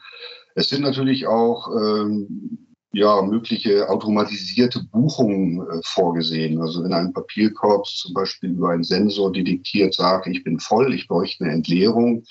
Es 0.55 0.70
sind 0.70 0.81
natürlich 0.81 1.27
auch 1.27 1.70
ähm, 1.75 2.67
ja, 2.93 3.22
mögliche 3.22 3.88
automatisierte 3.89 4.84
Buchungen 4.84 5.62
äh, 5.62 5.81
vorgesehen. 5.84 6.60
Also 6.60 6.84
wenn 6.84 6.93
ein 6.93 7.13
Papierkorb 7.13 7.86
zum 7.86 8.13
Beispiel 8.13 8.51
über 8.51 8.72
einen 8.72 8.84
Sensor 8.84 9.31
detektiert 9.31 9.93
sagt, 9.93 10.27
ich 10.27 10.43
bin 10.43 10.60
voll, 10.60 10.93
ich 10.93 11.08
bräuchte 11.08 11.43
eine 11.43 11.53
Entleerung, 11.53 12.24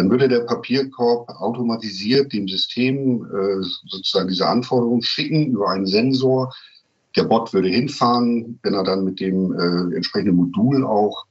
dann 0.00 0.10
würde 0.10 0.28
der 0.28 0.40
Papierkorb 0.40 1.28
automatisiert 1.28 2.32
dem 2.32 2.48
System 2.48 3.22
äh, 3.22 3.62
sozusagen 3.86 4.28
diese 4.28 4.48
Anforderung 4.48 5.02
schicken 5.02 5.48
über 5.48 5.68
einen 5.68 5.84
Sensor. 5.84 6.54
Der 7.16 7.24
Bot 7.24 7.52
würde 7.52 7.68
hinfahren, 7.68 8.58
wenn 8.62 8.72
er 8.72 8.82
dann 8.82 9.04
mit 9.04 9.20
dem 9.20 9.52
äh, 9.52 9.94
entsprechenden 9.94 10.36
Modul 10.36 10.86
auch 10.86 11.26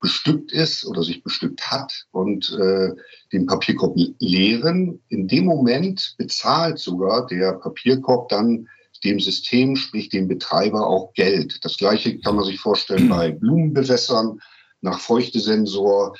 bestückt 0.00 0.50
ist 0.50 0.84
oder 0.84 1.04
sich 1.04 1.22
bestückt 1.22 1.70
hat 1.70 2.06
und 2.10 2.58
äh, 2.58 2.90
den 3.32 3.46
Papierkorb 3.46 3.96
leeren. 4.18 5.00
In 5.10 5.28
dem 5.28 5.44
Moment 5.44 6.16
bezahlt 6.18 6.80
sogar 6.80 7.24
der 7.28 7.52
Papierkorb 7.52 8.30
dann 8.30 8.66
dem 9.04 9.20
System, 9.20 9.76
sprich 9.76 10.08
dem 10.08 10.26
Betreiber, 10.26 10.88
auch 10.88 11.14
Geld. 11.14 11.64
Das 11.64 11.76
gleiche 11.76 12.18
kann 12.18 12.34
man 12.34 12.44
sich 12.44 12.58
vorstellen 12.58 13.08
bei 13.08 13.30
Blumenbewässern. 13.30 14.40
Nach 14.80 14.98
Feuchtesensor 14.98 16.16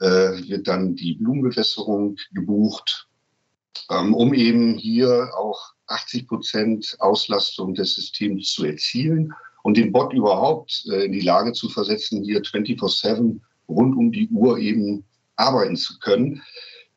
wird 0.00 0.66
dann 0.66 0.94
die 0.94 1.14
Blumenbewässerung 1.14 2.16
gebucht, 2.32 3.08
ähm, 3.90 4.14
um 4.14 4.34
eben 4.34 4.76
hier 4.76 5.30
auch 5.36 5.72
80 5.88 6.28
Prozent 6.28 6.96
Auslastung 7.00 7.74
des 7.74 7.94
Systems 7.94 8.52
zu 8.52 8.64
erzielen 8.64 9.32
und 9.62 9.76
den 9.76 9.92
Bot 9.92 10.12
überhaupt 10.12 10.84
äh, 10.90 11.04
in 11.04 11.12
die 11.12 11.20
Lage 11.20 11.52
zu 11.52 11.68
versetzen, 11.68 12.24
hier 12.24 12.42
24-7 12.42 13.38
rund 13.68 13.96
um 13.96 14.10
die 14.12 14.28
Uhr 14.28 14.58
eben 14.58 15.04
arbeiten 15.36 15.76
zu 15.76 15.98
können. 15.98 16.42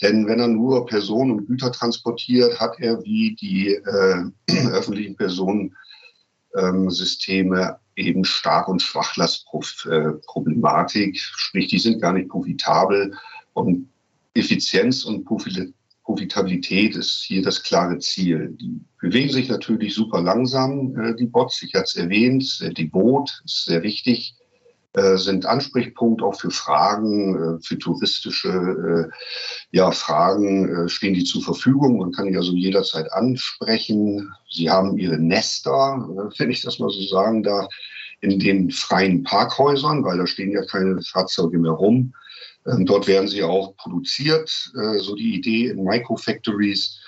Denn 0.01 0.27
wenn 0.27 0.39
er 0.39 0.48
nur 0.48 0.86
Personen 0.86 1.31
und 1.31 1.48
Güter 1.48 1.72
transportiert, 1.72 2.60
hat 2.60 2.79
er 2.79 3.03
wie 3.03 3.36
die 3.36 3.75
äh, 3.75 4.24
öffentlichen 4.72 5.15
Personensysteme 5.15 7.69
ähm, 7.69 7.75
eben 7.95 8.25
Stark- 8.25 8.67
und 8.67 8.81
Schwachlastproblematik. 8.81 11.19
Sprich, 11.19 11.67
die 11.67 11.79
sind 11.79 12.01
gar 12.01 12.13
nicht 12.13 12.29
profitabel 12.29 13.15
und 13.53 13.88
Effizienz 14.33 15.05
und 15.05 15.25
Profitabilität 15.25 16.95
ist 16.95 17.23
hier 17.23 17.43
das 17.43 17.63
klare 17.63 18.00
Ziel. 18.00 18.55
Die 18.59 18.81
bewegen 19.00 19.29
sich 19.29 19.47
natürlich 19.50 19.93
super 19.93 20.21
langsam, 20.21 21.00
äh, 21.00 21.15
die 21.15 21.27
Bots. 21.27 21.62
Ich 21.62 21.75
hatte 21.75 21.85
es 21.85 21.95
erwähnt, 21.95 22.59
äh, 22.62 22.73
die 22.73 22.85
Boot 22.85 23.41
ist 23.45 23.65
sehr 23.65 23.83
wichtig, 23.83 24.35
äh, 24.39 24.42
sind 25.15 25.47
Ansprechpunkt 25.47 26.21
auch 26.21 26.39
für 26.39 26.51
Fragen, 26.51 27.59
für 27.63 27.79
touristische 27.79 29.09
ja, 29.71 29.91
Fragen 29.91 30.88
stehen 30.88 31.15
die 31.15 31.23
zur 31.23 31.41
Verfügung. 31.41 31.97
Man 31.97 32.12
kann 32.12 32.27
die 32.27 32.38
also 32.38 32.51
jederzeit 32.53 33.12
ansprechen. 33.12 34.31
Sie 34.51 34.69
haben 34.69 34.97
ihre 35.00 35.17
Nester, 35.17 36.07
wenn 36.38 36.51
ich 36.51 36.62
das 36.62 36.77
mal 36.77 36.91
so 36.91 37.01
sagen 37.07 37.41
darf, 37.41 37.67
in 38.23 38.39
den 38.39 38.71
freien 38.71 39.23
Parkhäusern, 39.23 40.03
weil 40.03 40.17
da 40.17 40.25
stehen 40.25 40.51
ja 40.51 40.63
keine 40.65 41.01
Fahrzeuge 41.01 41.59
mehr 41.59 41.71
rum. 41.71 42.13
Ähm, 42.65 42.85
dort 42.85 43.07
werden 43.07 43.27
sie 43.27 43.43
auch 43.43 43.75
produziert, 43.75 44.71
äh, 44.75 44.97
so 45.00 45.15
die 45.15 45.35
Idee 45.35 45.67
in 45.67 45.83
Microfactories. 45.83 47.00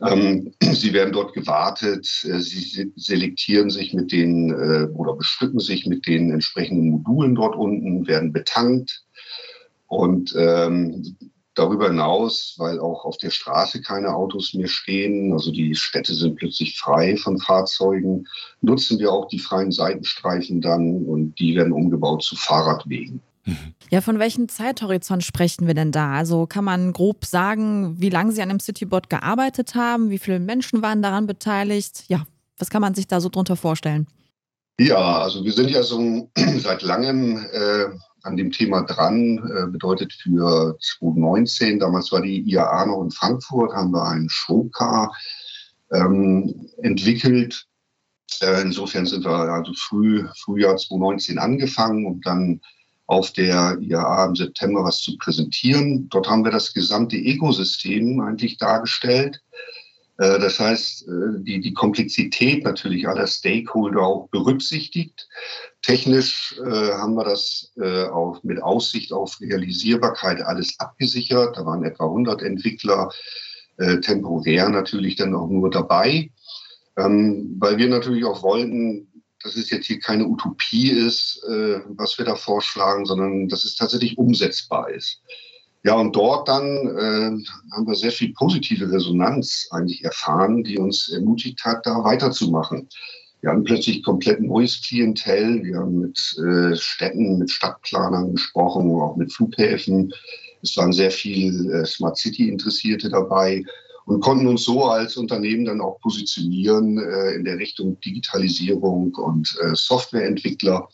Ähm, 0.00 0.52
sie 0.72 0.92
werden 0.92 1.12
dort 1.12 1.34
gewartet, 1.34 2.06
äh, 2.24 2.38
sie 2.38 2.92
selektieren 2.96 3.70
sich 3.70 3.94
mit 3.94 4.12
den 4.12 4.50
äh, 4.50 4.88
oder 4.94 5.14
bestücken 5.14 5.60
sich 5.60 5.86
mit 5.86 6.06
den 6.06 6.30
entsprechenden 6.30 6.90
Modulen 6.90 7.34
dort 7.34 7.56
unten, 7.56 8.06
werden 8.06 8.32
betankt 8.32 9.04
und 9.86 10.34
ähm, 10.36 11.16
darüber 11.54 11.88
hinaus, 11.88 12.54
weil 12.58 12.78
auch 12.78 13.04
auf 13.04 13.16
der 13.16 13.30
Straße 13.30 13.82
keine 13.82 14.14
Autos 14.14 14.54
mehr 14.54 14.68
stehen, 14.68 15.32
also 15.32 15.50
die 15.50 15.74
Städte 15.74 16.14
sind 16.14 16.36
plötzlich 16.36 16.78
frei 16.78 17.16
von 17.16 17.38
Fahrzeugen, 17.38 18.26
nutzen 18.60 18.98
wir 19.00 19.12
auch 19.12 19.26
die 19.26 19.40
freien 19.40 19.72
Seitenstreifen 19.72 20.60
dann 20.60 21.04
und 21.04 21.38
die 21.40 21.56
werden 21.56 21.72
umgebaut 21.72 22.22
zu 22.22 22.36
Fahrradwegen. 22.36 23.20
Ja, 23.90 24.00
von 24.00 24.18
welchem 24.18 24.48
Zeithorizont 24.48 25.24
sprechen 25.24 25.66
wir 25.66 25.74
denn 25.74 25.92
da? 25.92 26.12
Also 26.12 26.46
kann 26.46 26.64
man 26.64 26.92
grob 26.92 27.24
sagen, 27.24 28.00
wie 28.00 28.10
lange 28.10 28.32
Sie 28.32 28.42
an 28.42 28.50
dem 28.50 28.60
Citybot 28.60 29.08
gearbeitet 29.08 29.74
haben? 29.74 30.10
Wie 30.10 30.18
viele 30.18 30.40
Menschen 30.40 30.82
waren 30.82 31.02
daran 31.02 31.26
beteiligt? 31.26 32.04
Ja, 32.08 32.26
was 32.58 32.70
kann 32.70 32.82
man 32.82 32.94
sich 32.94 33.06
da 33.06 33.20
so 33.20 33.28
drunter 33.28 33.56
vorstellen? 33.56 34.06
Ja, 34.78 35.18
also 35.18 35.44
wir 35.44 35.52
sind 35.52 35.70
ja 35.70 35.82
so 35.82 36.30
seit 36.58 36.82
langem 36.82 37.44
äh, 37.52 37.86
an 38.22 38.36
dem 38.36 38.52
Thema 38.52 38.82
dran. 38.82 39.38
Äh, 39.38 39.70
bedeutet 39.70 40.12
für 40.12 40.76
2019, 40.80 41.78
damals 41.80 42.12
war 42.12 42.22
die 42.22 42.40
IAA 42.48 42.86
noch 42.86 43.02
in 43.02 43.10
Frankfurt, 43.10 43.72
haben 43.72 43.92
wir 43.92 44.06
einen 44.06 44.28
Showcar 44.28 45.12
ähm, 45.92 46.68
entwickelt. 46.82 47.66
Äh, 48.40 48.62
insofern 48.62 49.06
sind 49.06 49.24
wir 49.24 49.30
also 49.30 49.72
früh, 49.74 50.26
Frühjahr 50.44 50.76
2019 50.76 51.38
angefangen 51.38 52.06
und 52.06 52.26
dann 52.26 52.60
auf 53.08 53.32
der 53.32 53.78
IAA 53.80 54.26
im 54.26 54.36
September 54.36 54.84
was 54.84 55.00
zu 55.00 55.16
präsentieren. 55.16 56.08
Dort 56.10 56.28
haben 56.28 56.44
wir 56.44 56.52
das 56.52 56.74
gesamte 56.74 57.16
Ökosystem 57.16 58.20
eigentlich 58.20 58.58
dargestellt. 58.58 59.42
Äh, 60.18 60.38
das 60.38 60.60
heißt, 60.60 61.08
äh, 61.08 61.40
die, 61.42 61.60
die 61.60 61.72
Komplexität 61.72 62.64
natürlich 62.64 63.08
aller 63.08 63.26
Stakeholder 63.26 64.02
auch 64.02 64.28
berücksichtigt. 64.28 65.26
Technisch 65.80 66.60
äh, 66.62 66.92
haben 66.92 67.14
wir 67.14 67.24
das 67.24 67.72
äh, 67.76 68.04
auch 68.04 68.42
mit 68.42 68.62
Aussicht 68.62 69.10
auf 69.12 69.40
Realisierbarkeit 69.40 70.42
alles 70.42 70.78
abgesichert. 70.78 71.56
Da 71.56 71.64
waren 71.64 71.84
etwa 71.84 72.04
100 72.04 72.42
Entwickler 72.42 73.10
äh, 73.78 74.00
temporär 74.00 74.68
natürlich 74.68 75.16
dann 75.16 75.34
auch 75.34 75.48
nur 75.48 75.70
dabei, 75.70 76.30
ähm, 76.98 77.56
weil 77.58 77.78
wir 77.78 77.88
natürlich 77.88 78.26
auch 78.26 78.42
wollten, 78.42 79.07
dass 79.42 79.56
es 79.56 79.70
jetzt 79.70 79.86
hier 79.86 80.00
keine 80.00 80.26
Utopie 80.26 80.90
ist, 80.90 81.42
äh, 81.48 81.80
was 81.88 82.18
wir 82.18 82.24
da 82.24 82.34
vorschlagen, 82.34 83.06
sondern 83.06 83.48
dass 83.48 83.64
es 83.64 83.76
tatsächlich 83.76 84.18
umsetzbar 84.18 84.90
ist. 84.90 85.20
Ja, 85.84 85.94
und 85.94 86.14
dort 86.16 86.48
dann 86.48 86.64
äh, 86.66 87.44
haben 87.72 87.86
wir 87.86 87.94
sehr 87.94 88.10
viel 88.10 88.32
positive 88.32 88.90
Resonanz 88.90 89.68
eigentlich 89.70 90.04
erfahren, 90.04 90.64
die 90.64 90.78
uns 90.78 91.08
ermutigt 91.08 91.64
hat, 91.64 91.86
da 91.86 92.02
weiterzumachen. 92.02 92.88
Wir 93.40 93.50
haben 93.50 93.62
plötzlich 93.62 94.02
komplett 94.02 94.40
neues 94.40 94.82
Klientel. 94.82 95.62
Wir 95.62 95.78
haben 95.78 96.00
mit 96.00 96.18
äh, 96.38 96.74
Städten, 96.76 97.38
mit 97.38 97.50
Stadtplanern 97.50 98.32
gesprochen, 98.34 98.90
auch 98.90 99.16
mit 99.16 99.32
Flughäfen. 99.32 100.12
Es 100.62 100.76
waren 100.76 100.92
sehr 100.92 101.12
viel 101.12 101.70
äh, 101.72 101.86
Smart 101.86 102.18
City 102.18 102.48
Interessierte 102.48 103.08
dabei 103.08 103.62
und 104.08 104.20
konnten 104.20 104.46
uns 104.46 104.64
so 104.64 104.86
als 104.86 105.18
Unternehmen 105.18 105.66
dann 105.66 105.82
auch 105.82 106.00
positionieren 106.00 106.98
äh, 106.98 107.34
in 107.34 107.44
der 107.44 107.58
Richtung 107.58 108.00
Digitalisierung 108.00 109.14
und 109.14 109.54
äh, 109.62 109.74
Softwareentwickler. 109.74 110.88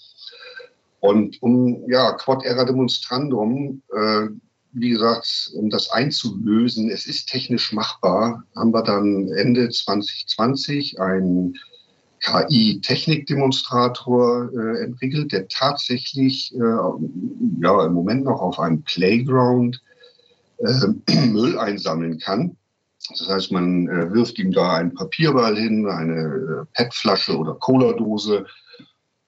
Und 0.99 1.41
um 1.41 1.89
ja, 1.89 2.11
Quad 2.15 2.45
Era 2.45 2.65
Demonstrandum, 2.65 3.83
äh, 3.95 4.27
wie 4.73 4.91
gesagt, 4.91 5.53
um 5.55 5.71
das 5.71 5.91
einzulösen, 5.91 6.91
es 6.91 7.07
ist 7.07 7.29
technisch 7.29 7.73
machbar, 7.73 8.43
haben 8.57 8.75
wir 8.75 8.83
dann 8.83 9.29
Ende 9.29 9.69
2020 9.69 10.99
ein 10.99 11.55
KI-Technikdemonstrator 12.19 14.51
äh, 14.53 14.83
entwickelt, 14.83 15.31
der 15.31 15.47
tatsächlich 15.47 16.53
äh, 16.57 16.59
ja, 16.59 17.87
im 17.87 17.93
Moment 17.93 18.25
noch 18.25 18.41
auf 18.41 18.59
einem 18.59 18.83
Playground 18.83 19.81
äh, 20.59 20.89
Müll 21.29 21.61
einsammeln 21.61 22.19
kann. 22.19 22.57
Das 23.11 23.29
heißt, 23.29 23.53
man 23.53 23.89
äh, 23.89 24.13
wirft 24.13 24.39
ihm 24.39 24.53
da 24.53 24.75
einen 24.75 24.95
Papierball 24.95 25.57
hin, 25.57 25.87
eine 25.87 26.23
äh, 26.23 26.65
PET-Flasche 26.75 27.37
oder 27.37 27.55
Cola-Dose. 27.55 28.47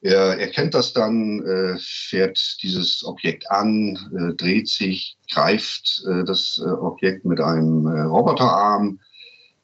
Er 0.00 0.38
erkennt 0.38 0.74
das 0.74 0.92
dann, 0.92 1.44
äh, 1.44 1.76
fährt 1.78 2.62
dieses 2.62 3.04
Objekt 3.04 3.50
an, 3.50 3.98
dreht 4.36 4.68
sich, 4.68 5.16
greift 5.32 6.04
das 6.26 6.60
Objekt 6.60 7.24
mit 7.24 7.40
einem 7.40 7.86
Roboterarm 7.88 9.00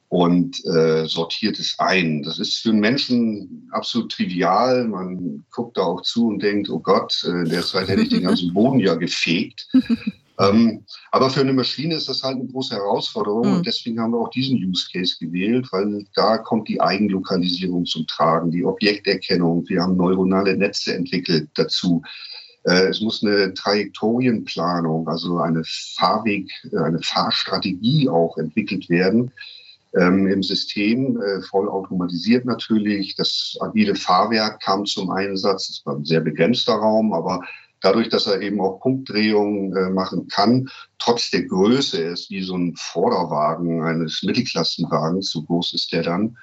und 0.09 0.57
sortiert 0.57 1.59
es 1.61 1.79
ein. 1.79 2.23
Das 2.23 2.41
ist 2.41 2.59
für 2.59 2.71
einen 2.71 2.81
Menschen 2.81 3.69
absolut 3.71 4.11
trivial. 4.11 4.89
Man 4.89 5.45
guckt 5.53 5.77
da 5.77 5.83
auch 5.83 6.01
zu 6.01 6.29
und 6.29 6.43
denkt, 6.43 6.71
oh 6.71 6.81
Gott, 6.81 7.23
in 7.25 7.51
der 7.51 7.63
Zeit 7.63 7.89
hätte 7.89 8.03
ich 8.03 8.09
den 8.09 8.25
ganzen 8.25 8.53
Boden 8.53 8.81
ja 8.81 8.95
gefegt. 8.95 9.69
Ähm, 10.39 10.85
aber 11.11 11.31
für 11.31 11.41
eine 11.41 11.53
Maschine 11.53 11.95
ist 11.95 12.09
das 12.09 12.23
halt 12.23 12.37
eine 12.37 12.47
große 12.47 12.75
Herausforderung 12.75 13.49
mhm. 13.49 13.57
und 13.57 13.67
deswegen 13.67 14.01
haben 14.01 14.13
wir 14.13 14.19
auch 14.19 14.31
diesen 14.31 14.57
Use 14.57 14.89
Case 14.91 15.17
gewählt, 15.21 15.69
weil 15.73 16.07
da 16.15 16.39
kommt 16.39 16.69
die 16.69 16.81
Eigenlokalisierung 16.81 17.85
zum 17.85 18.07
Tragen, 18.07 18.51
die 18.51 18.65
Objekterkennung. 18.65 19.69
Wir 19.69 19.83
haben 19.83 19.97
neuronale 19.97 20.57
Netze 20.57 20.95
entwickelt 20.95 21.51
dazu. 21.55 22.03
Äh, 22.65 22.89
es 22.89 23.01
muss 23.01 23.23
eine 23.23 23.53
Trajektorienplanung, 23.55 25.09
also 25.09 25.39
eine 25.39 25.63
Fahrweg, 25.65 26.51
äh, 26.73 26.79
eine 26.79 27.01
Fahrstrategie 27.01 28.09
auch 28.09 28.37
entwickelt 28.39 28.89
werden. 28.89 29.33
Ähm, 29.95 30.27
im 30.27 30.43
System, 30.43 31.21
äh, 31.21 31.43
voll 31.43 31.69
automatisiert 31.69 32.47
natürlich. 32.47 33.15
Das 33.17 33.59
agile 33.61 33.95
Fahrwerk 33.95 34.63
kam 34.63 34.87
zum 34.87 35.11
Einsatz. 35.11 35.69
Es 35.69 35.83
war 35.85 35.97
ein 35.97 36.05
sehr 36.07 36.21
begrenzter 36.21 36.75
Raum, 36.75 37.13
aber 37.13 37.43
dadurch, 37.83 38.09
dass 38.09 38.27
er 38.27 38.41
eben 38.41 38.61
auch 38.61 38.81
Punktdrehungen 38.81 39.77
äh, 39.77 39.91
machen 39.91 40.29
kann, 40.29 40.71
trotz 40.99 41.31
der 41.31 41.45
Größe, 41.45 42.03
er 42.03 42.13
ist 42.13 42.31
wie 42.31 42.43
so 42.43 42.57
ein 42.57 42.75
Vorderwagen 42.77 43.83
eines 43.83 44.23
Mittelklassenwagens, 44.23 45.31
so 45.31 45.43
groß 45.43 45.75
ist 45.75 45.93
der 45.93 46.03
dann, 46.03 46.37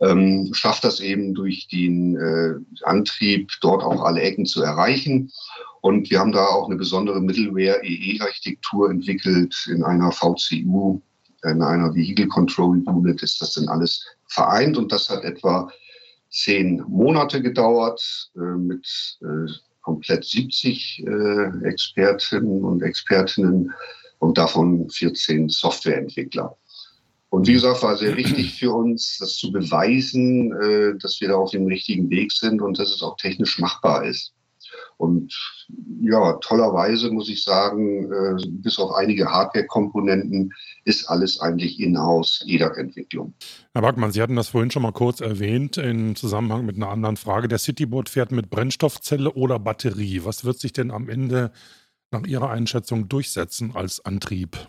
ähm, 0.00 0.50
schafft 0.54 0.84
das 0.84 1.00
eben 1.00 1.34
durch 1.34 1.66
den 1.68 2.16
äh, 2.16 2.54
Antrieb, 2.84 3.50
dort 3.60 3.82
auch 3.82 4.02
alle 4.02 4.22
Ecken 4.22 4.46
zu 4.46 4.62
erreichen. 4.62 5.32
Und 5.80 6.10
wir 6.10 6.20
haben 6.20 6.32
da 6.32 6.46
auch 6.46 6.66
eine 6.66 6.76
besondere 6.76 7.20
Middleware-EE-Architektur 7.20 8.90
entwickelt 8.90 9.68
in 9.70 9.82
einer 9.82 10.12
VCU, 10.12 11.00
in 11.44 11.62
einer 11.62 11.94
Vehicle 11.94 12.28
Control 12.28 12.82
Unit 12.86 13.22
ist 13.22 13.40
das 13.40 13.54
dann 13.54 13.68
alles 13.68 14.04
vereint 14.26 14.76
und 14.76 14.90
das 14.90 15.08
hat 15.08 15.22
etwa 15.24 15.70
zehn 16.30 16.82
Monate 16.88 17.40
gedauert 17.40 18.30
äh, 18.36 18.40
mit 18.40 19.18
äh, 19.22 19.50
komplett 19.98 20.24
70 20.24 21.04
äh, 21.06 21.66
Expertinnen 21.66 22.62
und 22.62 22.82
Expertinnen 22.82 23.72
und 24.20 24.38
davon 24.38 24.88
14 24.88 25.48
Softwareentwickler. 25.48 26.56
Und 27.30 27.48
wie 27.48 27.54
gesagt, 27.54 27.82
war 27.82 27.96
sehr 27.96 28.16
wichtig 28.16 28.54
für 28.54 28.72
uns, 28.72 29.18
das 29.18 29.36
zu 29.36 29.50
beweisen, 29.50 30.52
äh, 30.52 30.98
dass 30.98 31.20
wir 31.20 31.28
da 31.28 31.34
auf 31.34 31.50
dem 31.50 31.66
richtigen 31.66 32.08
Weg 32.10 32.30
sind 32.30 32.62
und 32.62 32.78
dass 32.78 32.94
es 32.94 33.02
auch 33.02 33.16
technisch 33.16 33.58
machbar 33.58 34.04
ist. 34.04 34.32
Und 34.98 35.32
ja, 36.02 36.34
tollerweise 36.40 37.10
muss 37.10 37.28
ich 37.28 37.44
sagen, 37.44 38.12
äh, 38.12 38.46
bis 38.48 38.78
auf 38.78 38.92
einige 38.92 39.26
Hardware-Komponenten 39.30 40.52
ist 40.84 41.08
alles 41.08 41.40
eigentlich 41.40 41.78
in-house 41.78 42.44
EDAC-Entwicklung. 42.46 43.32
Herr 43.72 43.82
Backmann, 43.82 44.10
Sie 44.10 44.20
hatten 44.20 44.34
das 44.34 44.48
vorhin 44.48 44.72
schon 44.72 44.82
mal 44.82 44.92
kurz 44.92 45.20
erwähnt 45.20 45.76
im 45.78 46.16
Zusammenhang 46.16 46.66
mit 46.66 46.76
einer 46.76 46.90
anderen 46.90 47.16
Frage. 47.16 47.46
Der 47.46 47.58
Citybot 47.58 48.08
fährt 48.08 48.32
mit 48.32 48.50
Brennstoffzelle 48.50 49.32
oder 49.32 49.60
Batterie. 49.60 50.22
Was 50.24 50.44
wird 50.44 50.58
sich 50.58 50.72
denn 50.72 50.90
am 50.90 51.08
Ende 51.08 51.52
nach 52.10 52.26
Ihrer 52.26 52.50
Einschätzung 52.50 53.08
durchsetzen 53.08 53.76
als 53.76 54.04
Antrieb? 54.04 54.68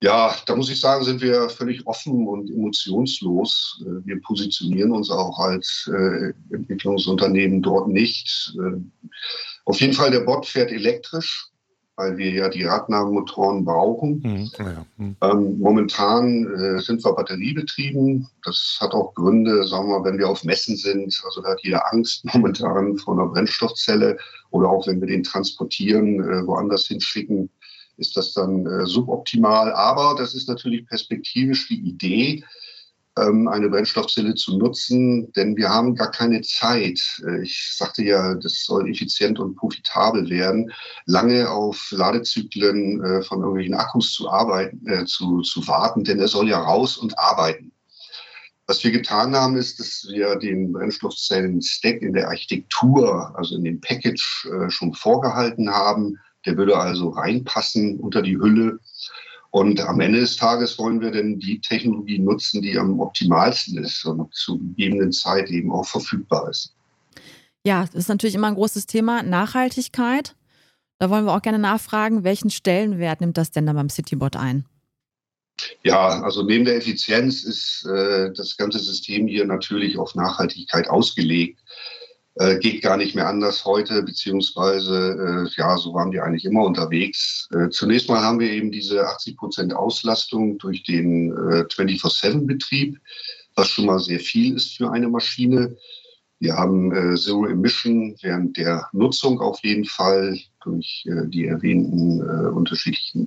Ja, 0.00 0.32
da 0.46 0.54
muss 0.54 0.70
ich 0.70 0.80
sagen, 0.80 1.04
sind 1.04 1.20
wir 1.20 1.48
völlig 1.48 1.84
offen 1.86 2.28
und 2.28 2.48
emotionslos. 2.48 3.82
Äh, 3.84 4.06
wir 4.06 4.20
positionieren 4.22 4.92
uns 4.92 5.10
auch 5.10 5.38
als 5.40 5.90
äh, 5.92 6.32
Entwicklungsunternehmen 6.54 7.62
dort 7.62 7.88
nicht. 7.88 8.56
Auf 9.68 9.80
jeden 9.82 9.92
Fall, 9.92 10.10
der 10.10 10.20
Bot 10.20 10.46
fährt 10.46 10.72
elektrisch, 10.72 11.48
weil 11.96 12.16
wir 12.16 12.30
ja 12.30 12.48
die 12.48 12.64
Radnabenmotoren 12.64 13.66
brauchen. 13.66 14.22
Mhm, 14.24 14.50
ja. 14.58 14.86
mhm. 14.96 15.16
ähm, 15.20 15.58
momentan 15.58 16.46
äh, 16.54 16.80
sind 16.80 17.04
wir 17.04 17.12
batteriebetrieben. 17.12 18.26
Das 18.44 18.78
hat 18.80 18.92
auch 18.92 19.12
Gründe, 19.12 19.66
sagen 19.66 19.88
wir, 19.88 20.02
wenn 20.04 20.16
wir 20.16 20.30
auf 20.30 20.42
Messen 20.42 20.74
sind. 20.74 21.20
Also 21.22 21.42
da 21.42 21.50
hat 21.50 21.60
jeder 21.62 21.92
Angst 21.92 22.24
momentan 22.32 22.96
vor 22.96 23.12
einer 23.12 23.26
Brennstoffzelle 23.26 24.16
oder 24.50 24.70
auch 24.70 24.86
wenn 24.86 25.00
wir 25.00 25.08
den 25.08 25.22
transportieren, 25.22 26.20
äh, 26.20 26.46
woanders 26.46 26.86
hinschicken 26.86 27.50
ist 27.98 28.16
das 28.16 28.32
dann 28.32 28.64
äh, 28.64 28.86
suboptimal. 28.86 29.72
Aber 29.72 30.14
das 30.16 30.34
ist 30.34 30.48
natürlich 30.48 30.86
perspektivisch 30.86 31.68
die 31.68 31.80
Idee, 31.80 32.44
eine 33.18 33.68
Brennstoffzelle 33.68 34.34
zu 34.34 34.58
nutzen, 34.58 35.32
denn 35.32 35.56
wir 35.56 35.68
haben 35.68 35.94
gar 35.94 36.10
keine 36.10 36.40
Zeit. 36.42 37.00
Äh, 37.26 37.42
ich 37.42 37.74
sagte 37.76 38.02
ja, 38.04 38.34
das 38.34 38.64
soll 38.64 38.88
effizient 38.90 39.38
und 39.38 39.56
profitabel 39.56 40.28
werden, 40.28 40.72
lange 41.06 41.50
auf 41.50 41.90
Ladezyklen 41.90 43.04
äh, 43.04 43.22
von 43.22 43.40
irgendwelchen 43.40 43.74
Akkus 43.74 44.12
zu 44.12 44.28
arbeiten, 44.28 44.86
äh, 44.86 45.04
zu, 45.04 45.42
zu 45.42 45.66
warten, 45.66 46.04
denn 46.04 46.18
er 46.18 46.28
soll 46.28 46.48
ja 46.48 46.58
raus 46.58 46.96
und 46.96 47.18
arbeiten. 47.18 47.72
Was 48.66 48.84
wir 48.84 48.90
getan 48.90 49.34
haben, 49.34 49.56
ist, 49.56 49.80
dass 49.80 50.06
wir 50.12 50.36
den 50.36 50.72
Brennstoffzellen-Stack 50.72 52.02
in 52.02 52.12
der 52.12 52.28
Architektur, 52.28 53.34
also 53.36 53.56
in 53.56 53.64
dem 53.64 53.80
Package, 53.80 54.48
äh, 54.52 54.70
schon 54.70 54.92
vorgehalten 54.92 55.70
haben 55.70 56.18
der 56.46 56.56
würde 56.56 56.78
also 56.78 57.10
reinpassen 57.10 57.98
unter 58.00 58.22
die 58.22 58.38
Hülle. 58.38 58.78
Und 59.50 59.80
am 59.80 60.00
Ende 60.00 60.20
des 60.20 60.36
Tages 60.36 60.78
wollen 60.78 61.00
wir 61.00 61.10
denn 61.10 61.38
die 61.38 61.60
Technologie 61.60 62.18
nutzen, 62.18 62.60
die 62.60 62.78
am 62.78 63.00
optimalsten 63.00 63.78
ist 63.78 64.04
und 64.04 64.34
zu 64.34 64.58
gegebenen 64.58 65.12
Zeit 65.12 65.48
eben 65.50 65.72
auch 65.72 65.86
verfügbar 65.86 66.50
ist. 66.50 66.74
Ja, 67.64 67.82
das 67.84 67.94
ist 67.94 68.08
natürlich 68.08 68.34
immer 68.34 68.48
ein 68.48 68.54
großes 68.54 68.86
Thema, 68.86 69.22
Nachhaltigkeit. 69.22 70.36
Da 70.98 71.10
wollen 71.10 71.24
wir 71.24 71.34
auch 71.34 71.42
gerne 71.42 71.58
nachfragen, 71.58 72.24
welchen 72.24 72.50
Stellenwert 72.50 73.20
nimmt 73.20 73.38
das 73.38 73.50
denn 73.50 73.66
dann 73.66 73.76
beim 73.76 73.88
Citybot 73.88 74.36
ein? 74.36 74.66
Ja, 75.82 76.22
also 76.22 76.42
neben 76.42 76.64
der 76.64 76.76
Effizienz 76.76 77.42
ist 77.42 77.84
äh, 77.86 78.32
das 78.32 78.56
ganze 78.56 78.78
System 78.78 79.26
hier 79.26 79.44
natürlich 79.44 79.98
auf 79.98 80.14
Nachhaltigkeit 80.14 80.88
ausgelegt 80.88 81.60
äh, 82.38 82.58
geht 82.58 82.82
gar 82.82 82.96
nicht 82.96 83.14
mehr 83.14 83.26
anders 83.26 83.64
heute, 83.64 84.02
beziehungsweise 84.02 85.48
äh, 85.48 85.60
ja, 85.60 85.76
so 85.76 85.92
waren 85.92 86.12
wir 86.12 86.24
eigentlich 86.24 86.44
immer 86.44 86.64
unterwegs. 86.64 87.48
Äh, 87.52 87.68
zunächst 87.70 88.08
mal 88.08 88.20
haben 88.20 88.38
wir 88.38 88.50
eben 88.50 88.70
diese 88.70 89.06
80 89.06 89.36
Prozent 89.36 89.74
Auslastung 89.74 90.56
durch 90.58 90.84
den 90.84 91.32
äh, 91.32 91.64
24-7-Betrieb, 91.64 92.98
was 93.56 93.70
schon 93.70 93.86
mal 93.86 93.98
sehr 93.98 94.20
viel 94.20 94.54
ist 94.54 94.76
für 94.76 94.90
eine 94.92 95.08
Maschine. 95.08 95.76
Wir 96.38 96.54
haben 96.54 96.92
äh, 96.92 97.16
Zero 97.16 97.46
Emission 97.46 98.14
während 98.22 98.56
der 98.56 98.88
Nutzung 98.92 99.40
auf 99.40 99.58
jeden 99.64 99.84
Fall 99.84 100.38
durch 100.62 101.04
äh, 101.08 101.26
die 101.26 101.46
erwähnten 101.46 102.20
äh, 102.20 102.48
unterschiedlichen 102.50 103.26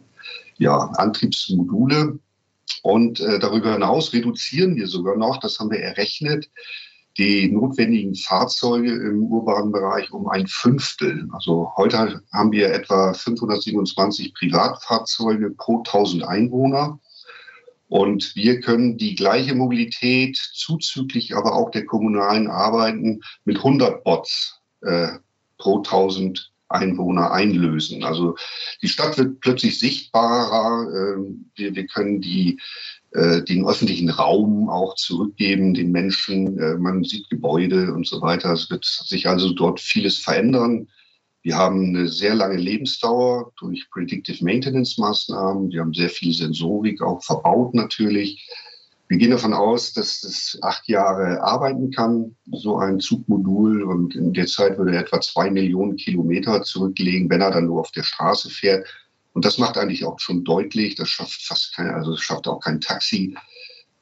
ja, 0.58 0.78
Antriebsmodule. 0.96 2.18
Und 2.84 3.20
äh, 3.20 3.40
darüber 3.40 3.74
hinaus 3.74 4.14
reduzieren 4.14 4.78
wir 4.78 4.88
sogar 4.88 5.18
noch, 5.18 5.40
das 5.42 5.60
haben 5.60 5.72
wir 5.72 5.82
errechnet, 5.82 6.50
die 7.18 7.52
notwendigen 7.52 8.16
Fahrzeuge 8.16 8.94
im 8.94 9.24
urbanen 9.24 9.72
Bereich 9.72 10.12
um 10.12 10.28
ein 10.28 10.48
Fünftel. 10.48 11.28
Also 11.34 11.72
heute 11.76 12.24
haben 12.32 12.52
wir 12.52 12.72
etwa 12.72 13.14
527 13.14 14.34
Privatfahrzeuge 14.34 15.52
pro 15.52 15.80
1000 15.80 16.24
Einwohner. 16.24 17.00
Und 17.90 18.36
wir 18.36 18.62
können 18.62 18.98
die 18.98 19.16
gleiche 19.16 19.54
Mobilität 19.54 20.38
zuzüglich 20.38 21.36
aber 21.36 21.54
auch 21.54 21.72
der 21.72 21.86
kommunalen 21.86 22.48
Arbeiten 22.48 23.22
mit 23.44 23.58
100 23.58 24.06
Bots 24.06 24.62
äh, 24.82 25.10
pro 25.58 25.80
1000 25.80 26.52
Einwohner 26.74 27.32
einlösen. 27.32 28.04
Also 28.04 28.36
die 28.82 28.88
Stadt 28.88 29.18
wird 29.18 29.40
plötzlich 29.40 29.80
sichtbarer. 29.80 30.88
Äh, 30.90 31.34
wir, 31.56 31.76
wir 31.76 31.88
können 31.88 32.22
die 32.22 32.60
äh, 33.12 33.44
den 33.44 33.66
öffentlichen 33.66 34.10
Raum 34.10 34.70
auch 34.70 34.96
zurückgeben, 34.96 35.74
den 35.74 35.92
Menschen. 35.92 36.58
Äh, 36.58 36.78
man 36.78 37.04
sieht 37.04 37.30
Gebäude 37.30 37.94
und 37.94 38.08
so 38.08 38.22
weiter. 38.22 38.54
Es 38.54 38.70
wird 38.70 38.86
sich 38.86 39.28
also 39.28 39.54
dort 39.54 39.80
vieles 39.80 40.18
verändern. 40.18 40.88
Wir 41.44 41.58
haben 41.58 41.90
eine 41.90 42.08
sehr 42.08 42.36
lange 42.36 42.58
Lebensdauer 42.58 43.52
durch 43.60 43.90
Predictive 43.90 44.44
Maintenance 44.44 44.98
Maßnahmen. 44.98 45.72
Wir 45.72 45.82
haben 45.82 45.94
sehr 45.94 46.10
viel 46.10 46.34
Sensorik 46.34 47.02
auch 47.02 47.24
verbaut 47.24 47.74
natürlich. 47.74 48.48
Wir 49.12 49.18
gehen 49.18 49.32
davon 49.32 49.54
aus, 49.54 49.92
dass 49.92 50.24
es 50.24 50.58
acht 50.62 50.88
Jahre 50.88 51.44
arbeiten 51.44 51.92
kann, 51.92 52.38
so 52.50 52.78
ein 52.78 53.02
Zugmodul. 53.02 53.84
Und 53.84 54.16
in 54.16 54.32
der 54.32 54.46
Zeit 54.46 54.78
würde 54.78 54.96
er 54.96 55.02
etwa 55.02 55.20
zwei 55.20 55.52
Millionen 55.52 55.98
Kilometer 55.98 56.62
zurücklegen, 56.62 57.30
wenn 57.30 57.42
er 57.42 57.52
dann 57.52 57.66
nur 57.66 57.82
auf 57.82 57.92
der 57.92 58.04
Straße 58.04 58.50
fährt. 58.50 58.88
Und 59.34 59.44
das 59.44 59.58
macht 59.58 59.78
eigentlich 59.78 60.06
auch 60.06 60.18
schon 60.18 60.46
deutlich, 60.46 60.96
das 60.96 61.10
schafft 61.10 61.42
fast 61.42 61.76
kein, 61.76 61.90
also 61.90 62.16
schafft 62.16 62.48
auch 62.48 62.62
kein 62.62 62.80
Taxi, 62.80 63.36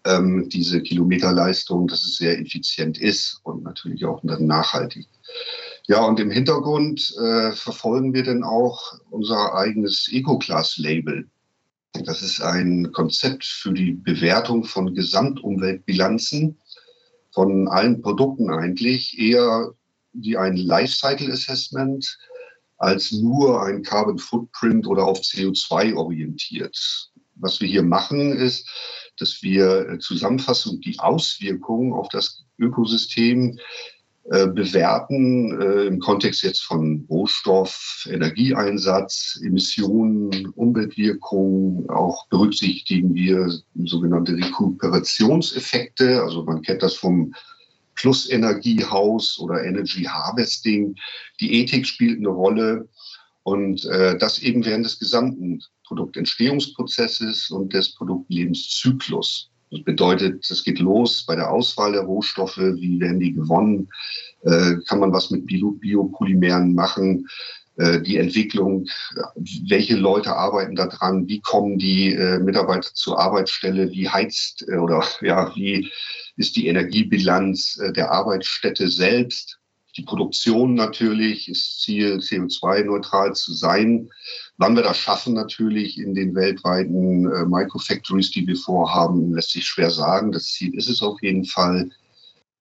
ähm, 0.05 0.47
diese 0.47 0.79
Kilometerleistung, 0.83 1.87
dass 1.87 2.05
es 2.05 2.17
sehr 2.17 2.39
effizient 2.39 2.99
ist 2.99 3.39
und 3.41 3.63
natürlich 3.63 4.05
auch 4.05 4.21
dann 4.23 4.45
nachhaltig. 4.45 5.07
Ja, 5.87 6.05
und 6.05 6.19
im 6.19 6.29
Hintergrund 6.29 7.15
äh, 7.19 7.53
verfolgen 7.53 8.13
wir 8.13 8.21
dann 8.21 8.43
auch 8.43 8.99
unser 9.09 9.55
eigenes 9.55 10.07
Eco-Class-Label. 10.11 11.27
Das 11.93 12.21
ist 12.21 12.41
ein 12.41 12.91
Konzept 12.91 13.45
für 13.45 13.73
die 13.73 13.93
Bewertung 13.93 14.63
von 14.63 14.93
Gesamtumweltbilanzen 14.93 16.59
von 17.31 17.67
allen 17.67 18.01
Produkten 18.01 18.49
eigentlich, 18.49 19.17
eher 19.19 19.73
wie 20.13 20.37
ein 20.37 20.55
Lifecycle 20.55 21.31
Assessment 21.31 22.17
als 22.77 23.11
nur 23.11 23.63
ein 23.63 23.83
Carbon 23.83 24.17
Footprint 24.17 24.87
oder 24.87 25.05
auf 25.05 25.19
CO2 25.19 25.95
orientiert. 25.95 27.11
Was 27.35 27.59
wir 27.59 27.67
hier 27.67 27.83
machen, 27.83 28.33
ist, 28.33 28.67
dass 29.17 29.41
wir 29.41 29.97
zusammenfassen 29.99 30.79
die 30.81 30.97
Auswirkungen 30.99 31.93
auf 31.93 32.09
das 32.09 32.45
Ökosystem 32.57 33.59
äh, 34.31 34.45
bewerten 34.45 35.59
äh, 35.59 35.85
im 35.85 35.99
Kontext 35.99 36.43
jetzt 36.43 36.61
von 36.61 37.03
Rohstoff, 37.09 38.07
Energieeinsatz, 38.11 39.39
Emissionen, 39.43 40.49
Umweltwirkungen. 40.55 41.89
Auch 41.89 42.27
berücksichtigen 42.27 43.15
wir 43.15 43.51
sogenannte 43.85 44.37
Rekuperationseffekte. 44.37 46.21
Also 46.21 46.43
man 46.43 46.61
kennt 46.61 46.83
das 46.83 46.93
vom 46.93 47.33
Plusenergiehaus 47.95 49.39
oder 49.39 49.63
Energy 49.63 50.03
Harvesting. 50.03 50.95
Die 51.39 51.53
Ethik 51.61 51.87
spielt 51.87 52.19
eine 52.19 52.29
Rolle 52.29 52.87
und 53.41 53.83
äh, 53.85 54.15
das 54.15 54.37
eben 54.39 54.63
während 54.63 54.85
des 54.85 54.99
gesamten 54.99 55.59
Produktentstehungsprozesses 55.85 57.49
und 57.49 57.73
des 57.73 57.95
Produktlebenszyklus. 57.95 59.49
Das 59.71 59.83
bedeutet, 59.83 60.49
es 60.49 60.63
geht 60.63 60.79
los 60.79 61.25
bei 61.25 61.35
der 61.35 61.51
Auswahl 61.51 61.91
der 61.91 62.01
Rohstoffe, 62.01 62.57
wie 62.57 62.99
werden 62.99 63.19
die 63.19 63.33
gewonnen, 63.33 63.89
äh, 64.43 64.75
kann 64.87 64.99
man 64.99 65.13
was 65.13 65.29
mit 65.29 65.45
Bio 65.45 65.71
Biopolymeren 65.73 66.73
machen, 66.73 67.27
äh, 67.77 68.01
die 68.01 68.17
Entwicklung, 68.17 68.87
welche 69.69 69.95
Leute 69.95 70.35
arbeiten 70.35 70.75
da 70.75 70.87
dran, 70.87 71.27
wie 71.27 71.39
kommen 71.41 71.77
die 71.77 72.13
äh, 72.13 72.39
Mitarbeiter 72.39 72.89
zur 72.93 73.19
Arbeitsstelle, 73.19 73.91
wie 73.91 74.09
heizt 74.09 74.67
oder 74.67 75.03
ja, 75.21 75.53
wie 75.55 75.91
ist 76.35 76.55
die 76.55 76.67
Energiebilanz 76.67 77.79
der 77.95 78.11
Arbeitsstätte 78.11 78.87
selbst, 78.87 79.58
die 79.99 80.05
Produktion 80.05 80.75
natürlich, 80.75 81.49
ist 81.49 81.81
Ziel, 81.81 82.19
CO2-neutral 82.19 83.35
zu 83.35 83.53
sein. 83.53 84.09
Wann 84.57 84.75
wir 84.77 84.83
das 84.83 84.97
schaffen 84.97 85.33
natürlich 85.33 85.99
in 85.99 86.13
den 86.13 86.33
weltweiten 86.35 87.29
äh, 87.29 87.45
Microfactories, 87.45 88.31
die 88.31 88.47
wir 88.47 88.55
vorhaben, 88.55 89.33
lässt 89.33 89.51
sich 89.51 89.65
schwer 89.65 89.91
sagen. 89.91 90.31
Das 90.31 90.45
Ziel 90.45 90.73
ist 90.73 90.87
es 90.87 91.01
auf 91.01 91.21
jeden 91.21 91.43
Fall. 91.43 91.89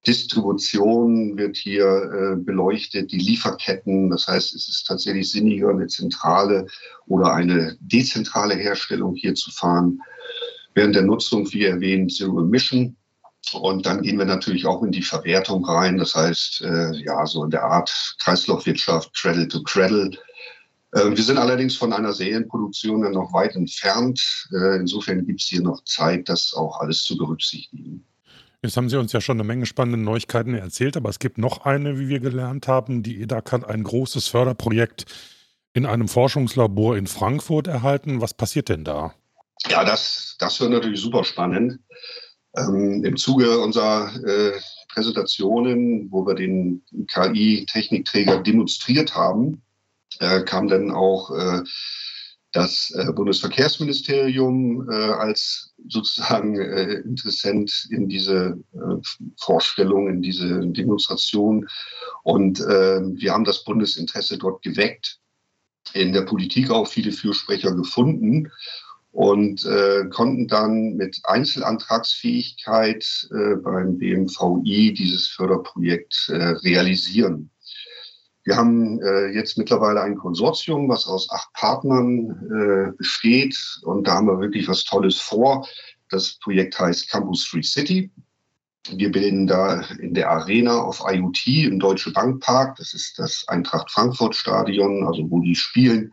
Distribution 0.05 1.37
wird 1.37 1.57
hier 1.57 1.85
äh, 1.87 2.37
beleuchtet, 2.37 3.13
die 3.13 3.19
Lieferketten. 3.19 4.11
Das 4.11 4.27
heißt, 4.27 4.57
es 4.57 4.69
ist 4.69 4.89
tatsächlich 4.89 5.31
sinniger, 5.31 5.71
eine 5.71 5.87
zentrale 5.87 6.67
oder 7.07 7.35
eine 7.35 7.77
dezentrale 7.81 8.57
Herstellung 8.57 9.15
hier 9.15 9.37
zu 9.37 9.53
fahren. 9.53 10.01
Während 10.75 10.97
der 10.97 11.03
Nutzung, 11.03 11.53
wie 11.53 11.67
erwähnt, 11.67 12.13
Zero 12.13 12.41
Emission. 12.41 12.97
Und 13.55 13.87
dann 13.87 14.03
gehen 14.03 14.19
wir 14.19 14.25
natürlich 14.25 14.67
auch 14.67 14.83
in 14.83 14.93
die 14.93 15.03
Verwertung 15.03 15.65
rein. 15.65 15.99
Das 15.99 16.15
heißt, 16.15 16.63
äh, 16.63 16.93
ja, 17.05 17.25
so 17.27 17.45
in 17.45 17.51
der 17.51 17.65
Art 17.65 18.17
Kreislaufwirtschaft, 18.21 19.15
Cradle 19.15 19.49
to 19.49 19.63
Cradle. 19.63 20.11
Äh, 20.93 21.11
wir 21.11 21.23
sind 21.23 21.39
allerdings 21.39 21.77
von 21.77 21.93
einer 21.93 22.13
Serienproduktion 22.13 23.03
dann 23.03 23.13
noch 23.13 23.33
weit 23.33 23.55
entfernt. 23.57 24.21
Äh, 24.53 24.77
insofern 24.77 25.27
gibt 25.27 25.41
es 25.41 25.49
hier 25.49 25.63
noch 25.63 25.83
Zeit, 25.85 26.29
das 26.29 26.55
auch 26.55 26.81
alles 26.81 27.05
zu 27.05 27.17
berücksichtigen. 27.17 28.05
Jetzt 28.63 28.77
haben 28.77 28.89
Sie 28.89 28.99
uns 28.99 29.13
ja 29.13 29.21
schon 29.21 29.37
eine 29.37 29.45
Menge 29.45 29.67
spannende 29.67 29.99
Neuigkeiten 29.99 30.55
erzählt, 30.55 30.97
aber 30.97 31.11
es 31.11 31.21
gibt 31.21 31.39
noch 31.39 31.65
eine, 31.65 31.99
wie 31.99 32.09
wir 32.09 32.19
gelernt 32.19 32.67
haben. 32.67 33.05
Die 33.05 33.23
EDAC 33.23 33.53
hat 33.53 33.69
ein 33.69 33.85
großes 33.85 34.27
Förderprojekt 34.27 35.05
in 35.75 35.87
einem 35.87 36.09
Forschungslabor 36.09 36.97
in 36.97 37.07
Frankfurt 37.07 37.69
erhalten. 37.69 38.21
Was 38.21 38.35
passiert 38.35 38.69
denn 38.69 38.83
da? 38.83 39.15
Ja, 39.69 39.85
das, 39.85 40.37
das 40.41 40.61
wird 40.61 40.73
natürlich 40.73 41.01
super 41.01 41.23
spannend. 41.23 41.79
Ähm, 42.57 43.05
Im 43.05 43.17
Zuge 43.17 43.59
unserer 43.59 44.11
äh, 44.25 44.53
Präsentationen, 44.89 46.11
wo 46.11 46.27
wir 46.27 46.35
den 46.35 46.83
KI-Technikträger 47.09 48.43
demonstriert 48.43 49.15
haben, 49.15 49.63
äh, 50.21 50.43
kam 50.43 50.69
dann 50.69 50.91
auch 50.91 51.31
äh, 51.31 51.63
das 52.53 52.91
äh, 52.97 53.13
Bundesverkehrsministerium 53.13 54.89
äh, 54.91 54.95
als 54.95 55.75
sozusagen 55.87 56.59
äh, 56.59 56.95
Interessent 57.05 57.89
in 57.91 58.09
diese 58.09 58.59
Vorstellung, 59.37 60.09
in 60.09 60.23
diese 60.23 60.67
Demonstration. 60.67 61.69
Und 62.23 62.59
wir 62.59 63.33
haben 63.33 63.45
das 63.45 63.65
Bundesinteresse 63.65 64.39
dort 64.39 64.63
geweckt, 64.63 65.19
in 65.95 66.13
der 66.13 66.23
Politik 66.23 66.71
auch 66.71 66.87
viele 66.87 67.13
Fürsprecher 67.13 67.75
gefunden 67.75 68.51
und 69.19 69.67
äh, 69.67 70.05
konnten 70.11 70.47
dann 70.47 70.95
mit 70.95 71.19
Einzelantragsfähigkeit 71.25 73.29
äh, 73.33 73.57
beim 73.57 73.99
BMVI 73.99 74.95
dieses 74.97 75.27
Förderprojekt 75.27 76.29
äh, 76.29 76.37
realisieren. 76.37 77.51
Wir 78.45 78.55
haben 78.55 79.03
äh, 79.03 79.35
jetzt 79.35 79.59
mittlerweile 79.59 80.03
ein 80.03 80.15
Konsortium, 80.15 80.89
was 80.89 81.09
aus 81.09 81.29
acht 81.33 81.53
Partnern 81.55 82.31
äh, 82.31 82.93
besteht 82.97 83.59
und 83.83 84.07
da 84.07 84.15
haben 84.15 84.29
wir 84.29 84.39
wirklich 84.39 84.69
was 84.69 84.85
Tolles 84.85 85.19
vor. 85.19 85.67
Das 86.11 86.39
Projekt 86.39 86.79
heißt 86.79 87.11
Campus 87.11 87.45
Free 87.45 87.65
City. 87.65 88.13
Wir 88.89 89.11
bilden 89.11 89.49
da 89.49 89.81
in 89.99 90.15
der 90.15 90.31
Arena 90.31 90.81
auf 90.81 91.03
IoT 91.05 91.65
im 91.65 91.81
Deutsche 91.81 92.13
Bankpark, 92.13 92.77
das 92.77 92.95
ist 92.95 93.19
das 93.19 93.45
Eintracht 93.49 93.91
Frankfurt 93.91 94.37
Stadion, 94.37 95.09
also 95.09 95.29
wo 95.29 95.41
die 95.41 95.57
spielen, 95.57 96.13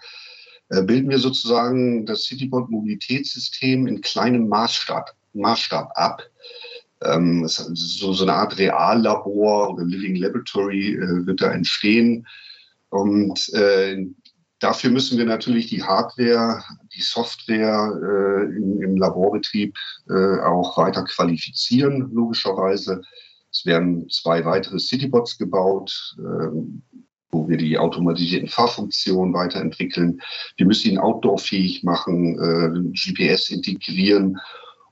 bilden 0.70 1.10
wir 1.10 1.20
sozusagen 1.20 2.06
das 2.06 2.24
Citybot 2.24 2.70
Mobilitätssystem 2.70 3.88
in 3.88 4.02
kleinem 4.02 4.48
Maßstab, 4.48 5.12
Maßstab 5.34 5.92
ab. 5.96 6.24
Ähm, 7.04 7.48
so, 7.48 8.14
so 8.14 8.24
eine 8.24 8.34
Art 8.34 8.58
Reallabor 8.58 9.74
oder 9.74 9.84
Living 9.84 10.16
Laboratory 10.16 10.96
äh, 10.96 11.26
wird 11.26 11.42
da 11.42 11.52
entstehen. 11.52 12.26
Und 12.90 13.54
äh, 13.54 14.08
dafür 14.60 14.90
müssen 14.90 15.18
wir 15.18 15.26
natürlich 15.26 15.68
die 15.68 15.84
Hardware, 15.84 16.64
die 16.96 17.02
Software 17.02 17.92
äh, 18.02 18.56
im, 18.56 18.82
im, 18.82 18.98
Laborbetrieb 18.98 19.76
äh, 20.10 20.40
auch 20.40 20.78
weiter 20.78 21.04
qualifizieren, 21.04 22.10
logischerweise. 22.14 23.02
Es 23.52 23.66
werden 23.66 24.10
zwei 24.10 24.44
weitere 24.46 24.80
Citybots 24.80 25.38
gebaut. 25.38 26.16
Wo 27.36 27.50
wir 27.50 27.58
die 27.58 27.78
automatisierten 27.78 28.48
Fahrfunktionen 28.48 29.34
weiterentwickeln. 29.34 30.22
Wir 30.56 30.66
müssen 30.66 30.92
ihn 30.92 30.98
outdoorfähig 30.98 31.84
machen, 31.84 32.40
äh, 32.40 32.92
GPS 32.94 33.50
integrieren 33.50 34.40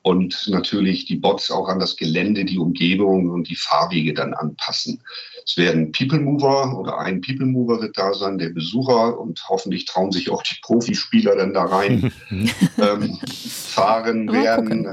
und 0.02 0.50
natürlich 0.50 1.06
die 1.06 1.16
Bots 1.16 1.50
auch 1.50 1.70
an 1.70 1.80
das 1.80 1.96
Gelände, 1.96 2.44
die 2.44 2.60
Umgebung 2.60 3.30
und 3.30 3.50
die 3.50 3.56
Fahrwege 3.56 4.14
dann 4.14 4.34
anpassen. 4.34 5.02
Es 5.46 5.56
werden 5.56 5.94
People 5.94 6.20
Mover 6.20 6.78
oder 6.78 7.00
ein 7.00 7.22
People 7.22 7.46
Mover 7.46 7.82
wird 7.82 7.98
da 7.98 8.14
sein, 8.14 8.38
der 8.38 8.50
Besucher 8.50 9.18
und 9.18 9.42
hoffentlich 9.48 9.86
trauen 9.86 10.12
sich 10.12 10.30
auch 10.30 10.44
die 10.44 10.58
Profispieler 10.62 11.38
dann 11.38 11.54
da 11.54 11.64
rein 11.64 12.12
ähm, 12.78 13.18
fahren 13.26 14.32
werden. 14.32 14.88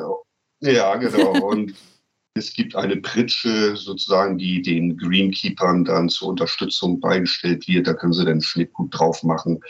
Ja, 0.61 0.95
genau. 0.95 1.33
Und 1.41 1.75
Es 2.35 2.53
gibt 2.53 2.77
eine 2.77 2.97
Pritsche 2.97 3.77
sozusagen, 3.77 4.39
die 4.39 4.63
den 4.63 4.97
Greenkeepern 4.97 5.85
dann 5.85 6.09
zur 6.09 6.29
Unterstützung 6.29 7.01
beigestellt 7.01 7.67
wird. 7.67 7.89
Da 7.89 7.95
können 7.95 8.13
sie 8.13 8.25
dann 8.25 8.41
Schnittgut 8.41 8.97
drauf 8.97 9.25
machen, 9.25 9.61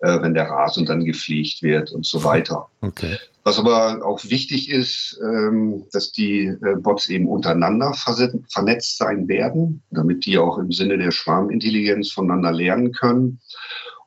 äh, 0.00 0.20
wenn 0.20 0.34
der 0.34 0.50
Rasen 0.50 0.84
dann 0.84 1.04
gepflegt 1.04 1.62
wird 1.62 1.90
und 1.90 2.04
so 2.04 2.22
weiter. 2.22 2.68
Okay. 2.82 3.16
Was 3.44 3.58
aber 3.58 4.04
auch 4.04 4.22
wichtig 4.24 4.70
ist, 4.70 5.18
ähm, 5.22 5.84
dass 5.92 6.12
die 6.12 6.44
äh, 6.44 6.76
Bots 6.76 7.08
eben 7.08 7.26
untereinander 7.26 7.94
vernetzt 7.94 8.98
sein 8.98 9.26
werden, 9.26 9.82
damit 9.90 10.26
die 10.26 10.36
auch 10.36 10.58
im 10.58 10.70
Sinne 10.70 10.98
der 10.98 11.10
Schwarmintelligenz 11.10 12.12
voneinander 12.12 12.52
lernen 12.52 12.92
können 12.92 13.40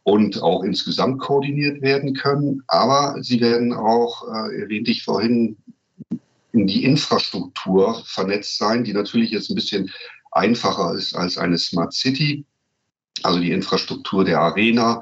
und 0.03 0.41
auch 0.43 0.63
insgesamt 0.63 1.19
koordiniert 1.19 1.81
werden 1.81 2.13
können. 2.13 2.61
Aber 2.67 3.15
sie 3.21 3.41
werden 3.41 3.73
auch, 3.73 4.27
äh, 4.27 4.61
erwähnte 4.61 4.91
ich 4.91 5.03
vorhin, 5.03 5.57
in 6.55 6.67
die 6.67 6.85
Infrastruktur 6.85 8.01
vernetzt 8.05 8.57
sein, 8.57 8.85
die 8.85 8.93
natürlich 8.93 9.31
jetzt 9.31 9.49
ein 9.49 9.55
bisschen 9.55 9.91
einfacher 10.31 10.93
ist 10.93 11.13
als 11.13 11.37
eine 11.37 11.57
Smart 11.57 11.93
City, 11.93 12.45
also 13.23 13.39
die 13.39 13.51
Infrastruktur 13.51 14.23
der 14.23 14.39
Arena. 14.39 15.01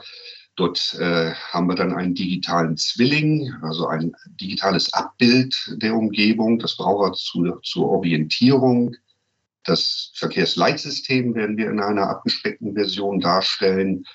Dort 0.56 0.96
äh, 1.00 1.32
haben 1.52 1.68
wir 1.68 1.76
dann 1.76 1.94
einen 1.94 2.16
digitalen 2.16 2.76
Zwilling, 2.78 3.54
also 3.62 3.88
ein 3.88 4.14
digitales 4.42 4.94
Abbild 4.94 5.78
der 5.78 5.96
Umgebung. 5.96 6.60
Das 6.60 6.76
braucht 6.76 7.10
er 7.10 7.14
zu, 7.14 7.60
zur 7.64 7.90
Orientierung. 7.90 8.96
Das 9.64 10.12
Verkehrsleitsystem 10.16 11.36
werden 11.36 11.58
wir 11.58 11.70
in 11.70 11.80
einer 11.80 12.10
abgespeckten 12.10 12.74
Version 12.74 13.20
darstellen, 13.20 14.06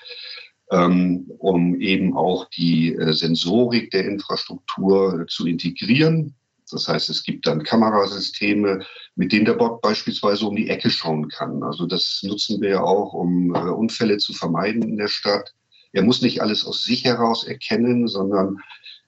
ähm, 0.71 1.25
um 1.39 1.79
eben 1.79 2.15
auch 2.15 2.49
die 2.49 2.93
äh, 2.93 3.13
Sensorik 3.13 3.91
der 3.91 4.05
Infrastruktur 4.05 5.25
zu 5.27 5.47
integrieren. 5.47 6.35
Das 6.71 6.87
heißt, 6.87 7.09
es 7.09 7.23
gibt 7.23 7.47
dann 7.47 7.63
Kamerasysteme, 7.63 8.85
mit 9.15 9.31
denen 9.31 9.45
der 9.45 9.53
Bot 9.53 9.81
beispielsweise 9.81 10.45
um 10.45 10.55
die 10.55 10.69
Ecke 10.69 10.89
schauen 10.89 11.27
kann. 11.29 11.63
Also 11.63 11.85
das 11.85 12.21
nutzen 12.23 12.61
wir 12.61 12.69
ja 12.69 12.81
auch, 12.81 13.13
um 13.13 13.53
äh, 13.53 13.59
Unfälle 13.59 14.17
zu 14.17 14.33
vermeiden 14.33 14.83
in 14.83 14.97
der 14.97 15.07
Stadt. 15.07 15.53
Er 15.91 16.03
muss 16.03 16.21
nicht 16.21 16.41
alles 16.41 16.65
aus 16.65 16.83
sich 16.83 17.03
heraus 17.05 17.43
erkennen, 17.43 18.07
sondern 18.07 18.57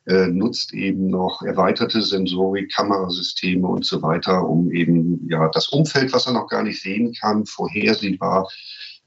äh, 0.08 0.28
nutzt 0.28 0.74
eben 0.74 1.08
noch 1.08 1.44
erweiterte 1.44 2.02
Sensorik, 2.02 2.74
Kamerasysteme 2.74 3.68
und 3.68 3.86
so 3.86 4.02
weiter, 4.02 4.48
um 4.48 4.72
eben 4.72 5.28
ja 5.30 5.48
das 5.50 5.68
Umfeld, 5.68 6.12
was 6.12 6.26
er 6.26 6.34
noch 6.34 6.48
gar 6.48 6.64
nicht 6.64 6.82
sehen 6.82 7.14
kann, 7.14 7.46
vorhersehbar 7.46 8.50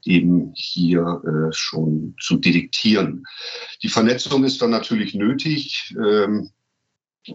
eben 0.05 0.53
hier 0.55 1.21
äh, 1.25 1.51
schon 1.51 2.15
zu 2.21 2.37
detektieren. 2.37 3.25
Die 3.83 3.89
Vernetzung 3.89 4.43
ist 4.43 4.61
dann 4.61 4.69
natürlich 4.69 5.15
nötig. 5.15 5.93
Ähm, 5.97 6.51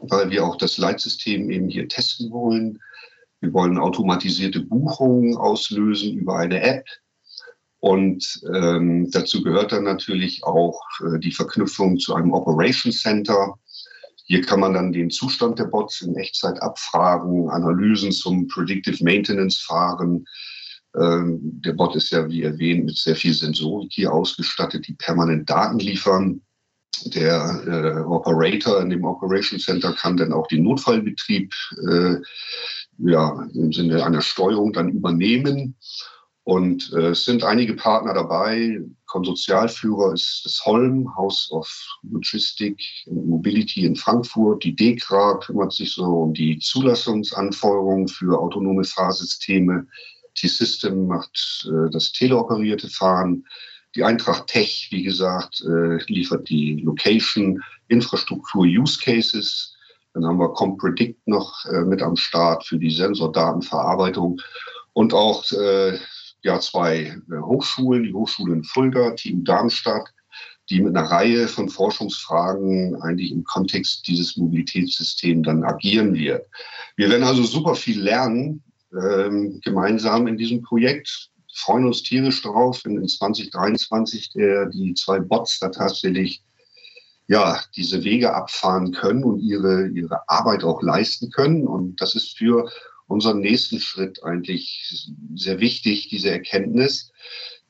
weil 0.03 0.31
wir 0.31 0.45
auch 0.45 0.57
das 0.57 0.79
Leitsystem 0.79 1.51
eben 1.51 1.69
hier 1.69 1.89
testen 1.89 2.31
wollen. 2.31 2.79
Wir 3.41 3.53
wollen 3.53 3.79
automatisierte 3.79 4.61
Buchungen 4.61 5.37
auslösen 5.37 6.19
über 6.19 6.39
eine 6.39 6.63
App. 6.63 6.85
Und 7.81 8.43
ähm, 8.55 9.11
dazu 9.11 9.43
gehört 9.43 9.73
dann 9.73 9.85
natürlich 9.85 10.45
auch 10.45 10.81
äh, 11.01 11.19
die 11.19 11.33
Verknüpfung 11.33 11.99
zu 11.99 12.15
einem 12.15 12.33
Operation 12.33 12.93
Center. 12.93 13.55
Hier 14.27 14.43
kann 14.43 14.61
man 14.61 14.75
dann 14.75 14.93
den 14.93 15.11
Zustand 15.11 15.59
der 15.59 15.65
Bots 15.65 16.03
in 16.03 16.15
Echtzeit 16.15 16.61
abfragen, 16.63 17.49
Analysen 17.49 18.13
zum 18.13 18.47
Predictive 18.49 19.03
Maintenance 19.03 19.59
fahren. 19.59 20.27
Ähm, 20.95 21.39
der 21.43 21.73
Bot 21.73 21.97
ist 21.97 22.11
ja, 22.11 22.29
wie 22.29 22.43
erwähnt, 22.43 22.85
mit 22.85 22.97
sehr 22.97 23.17
viel 23.17 23.33
Sensorik 23.33 23.93
hier 23.93 24.13
ausgestattet, 24.13 24.87
die 24.87 24.95
permanent 24.95 25.49
Daten 25.49 25.79
liefern. 25.79 26.43
Der 27.07 27.63
äh, 27.67 28.01
Operator 28.01 28.81
in 28.81 28.91
dem 28.91 29.05
Operation 29.05 29.59
Center 29.59 29.93
kann 29.93 30.17
dann 30.17 30.33
auch 30.33 30.47
den 30.49 30.65
Notfallbetrieb 30.65 31.55
äh, 31.89 32.17
ja, 32.99 33.49
im 33.55 33.73
Sinne 33.73 34.05
einer 34.05 34.21
Steuerung 34.21 34.73
dann 34.73 34.91
übernehmen. 34.91 35.77
Und 36.45 36.93
äh, 36.95 37.11
es 37.11 37.25
sind 37.25 37.45
einige 37.45 37.75
Partner 37.75 38.15
dabei. 38.15 38.81
Konsortialführer 39.07 40.15
ist 40.15 40.43
das 40.45 40.65
Holm, 40.65 41.15
House 41.17 41.51
of 41.53 41.71
Logistic 42.03 42.83
and 43.07 43.27
Mobility 43.27 43.85
in 43.85 43.95
Frankfurt. 43.95 44.65
Die 44.65 44.75
DEKRA 44.75 45.39
kümmert 45.39 45.73
sich 45.73 45.93
so 45.93 46.05
um 46.05 46.35
die 46.35 46.59
Zulassungsanforderungen 46.59 48.09
für 48.09 48.39
autonome 48.39 48.85
Fahrsysteme. 48.85 49.87
T-System 50.35 51.07
macht 51.07 51.69
äh, 51.71 51.91
das 51.91 52.13
teleoperierte 52.13 52.89
Fahren. 52.89 53.45
Die 53.97 54.05
Eintracht 54.05 54.47
Tech, 54.47 54.89
wie 54.91 55.03
gesagt, 55.03 55.63
äh, 55.63 55.99
liefert 56.07 56.49
die 56.49 56.81
Location, 56.83 57.61
Infrastruktur, 57.89 58.65
Use 58.65 59.01
Cases. 59.03 59.77
Dann 60.15 60.25
haben 60.25 60.39
wir 60.39 60.53
ComPredict 60.53 61.27
noch 61.27 61.65
äh, 61.67 61.81
mit 61.81 62.03
am 62.03 62.17
Start 62.17 62.65
für 62.65 62.79
die 62.79 62.91
Sensordatenverarbeitung 62.91 64.41
und 64.93 65.13
auch 65.13 65.45
äh, 65.53 65.99
ja, 66.43 66.61
zwei 66.61 67.17
Hochschulen, 67.31 68.05
die 68.05 68.15
Hochschule 68.15 68.55
in 68.55 68.65
Fulda, 68.65 69.11
Team 69.13 69.45
Darmstadt, 69.45 70.09
die 70.71 70.81
mit 70.81 70.97
einer 70.97 71.11
Reihe 71.11 71.49
von 71.49 71.69
Forschungsfragen 71.69 72.97
eigentlich 73.03 73.33
im 73.33 73.45
Kontext 73.45 74.07
dieses 74.07 74.37
Mobilitätssystems 74.37 75.47
dann 75.47 75.65
agieren 75.65 76.15
wird. 76.15 76.47
Wir 76.97 77.11
werden 77.11 77.25
also 77.25 77.43
super 77.43 77.75
viel 77.75 78.01
lernen 78.01 78.63
ähm, 78.93 79.61
gemeinsam 79.63 80.27
in 80.29 80.37
diesem 80.37 80.63
Projekt 80.63 81.31
freuen 81.61 81.87
uns 81.87 82.03
tierisch 82.03 82.43
drauf, 82.43 82.81
wenn 82.85 82.97
in 82.97 83.09
2023 83.09 84.31
der, 84.31 84.67
die 84.67 84.95
zwei 84.95 85.21
Bots 85.21 85.59
da 85.59 85.69
tatsächlich 85.69 86.43
ja, 87.31 87.61
diese 87.77 88.03
Wege 88.03 88.35
abfahren 88.35 88.91
können 88.91 89.23
und 89.23 89.39
ihre, 89.39 89.87
ihre 89.89 90.29
Arbeit 90.29 90.65
auch 90.65 90.83
leisten 90.83 91.31
können. 91.31 91.65
Und 91.65 92.01
das 92.01 92.17
ist 92.17 92.37
für 92.37 92.69
unseren 93.07 93.39
nächsten 93.39 93.79
Schritt 93.79 94.25
eigentlich 94.25 95.13
sehr 95.37 95.61
wichtig, 95.61 96.09
diese 96.09 96.31
Erkenntnis. 96.31 97.13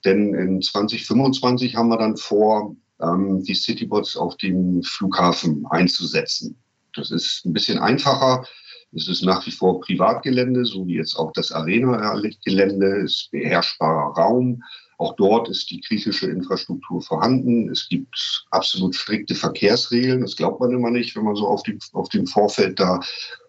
Denn 0.04 0.34
in 0.34 0.62
2025 0.62 1.76
haben 1.76 1.88
wir 1.88 1.98
dann 1.98 2.16
vor, 2.16 2.74
ähm, 3.02 3.42
die 3.42 3.54
Citybots 3.54 4.16
auf 4.16 4.36
dem 4.38 4.82
Flughafen 4.82 5.66
einzusetzen. 5.68 6.58
Das 6.94 7.10
ist 7.10 7.44
ein 7.44 7.52
bisschen 7.52 7.78
einfacher 7.78 8.46
es 8.92 9.08
ist 9.08 9.22
nach 9.22 9.46
wie 9.46 9.52
vor 9.52 9.80
Privatgelände, 9.80 10.64
so 10.64 10.86
wie 10.86 10.96
jetzt 10.96 11.16
auch 11.16 11.32
das 11.32 11.52
Arena-Gelände, 11.52 13.02
ist 13.04 13.30
beherrschbarer 13.30 14.14
Raum. 14.14 14.62
Auch 14.98 15.14
dort 15.16 15.48
ist 15.48 15.70
die 15.70 15.80
kritische 15.80 16.26
Infrastruktur 16.26 17.00
vorhanden. 17.00 17.70
Es 17.70 17.88
gibt 17.88 18.44
absolut 18.50 18.94
strikte 18.94 19.34
Verkehrsregeln. 19.34 20.22
Das 20.22 20.36
glaubt 20.36 20.60
man 20.60 20.72
immer 20.72 20.90
nicht, 20.90 21.16
wenn 21.16 21.24
man 21.24 21.36
so 21.36 21.46
auf 21.46 21.62
dem, 21.62 21.78
auf 21.92 22.08
dem 22.08 22.26
Vorfeld 22.26 22.80
da 22.80 23.00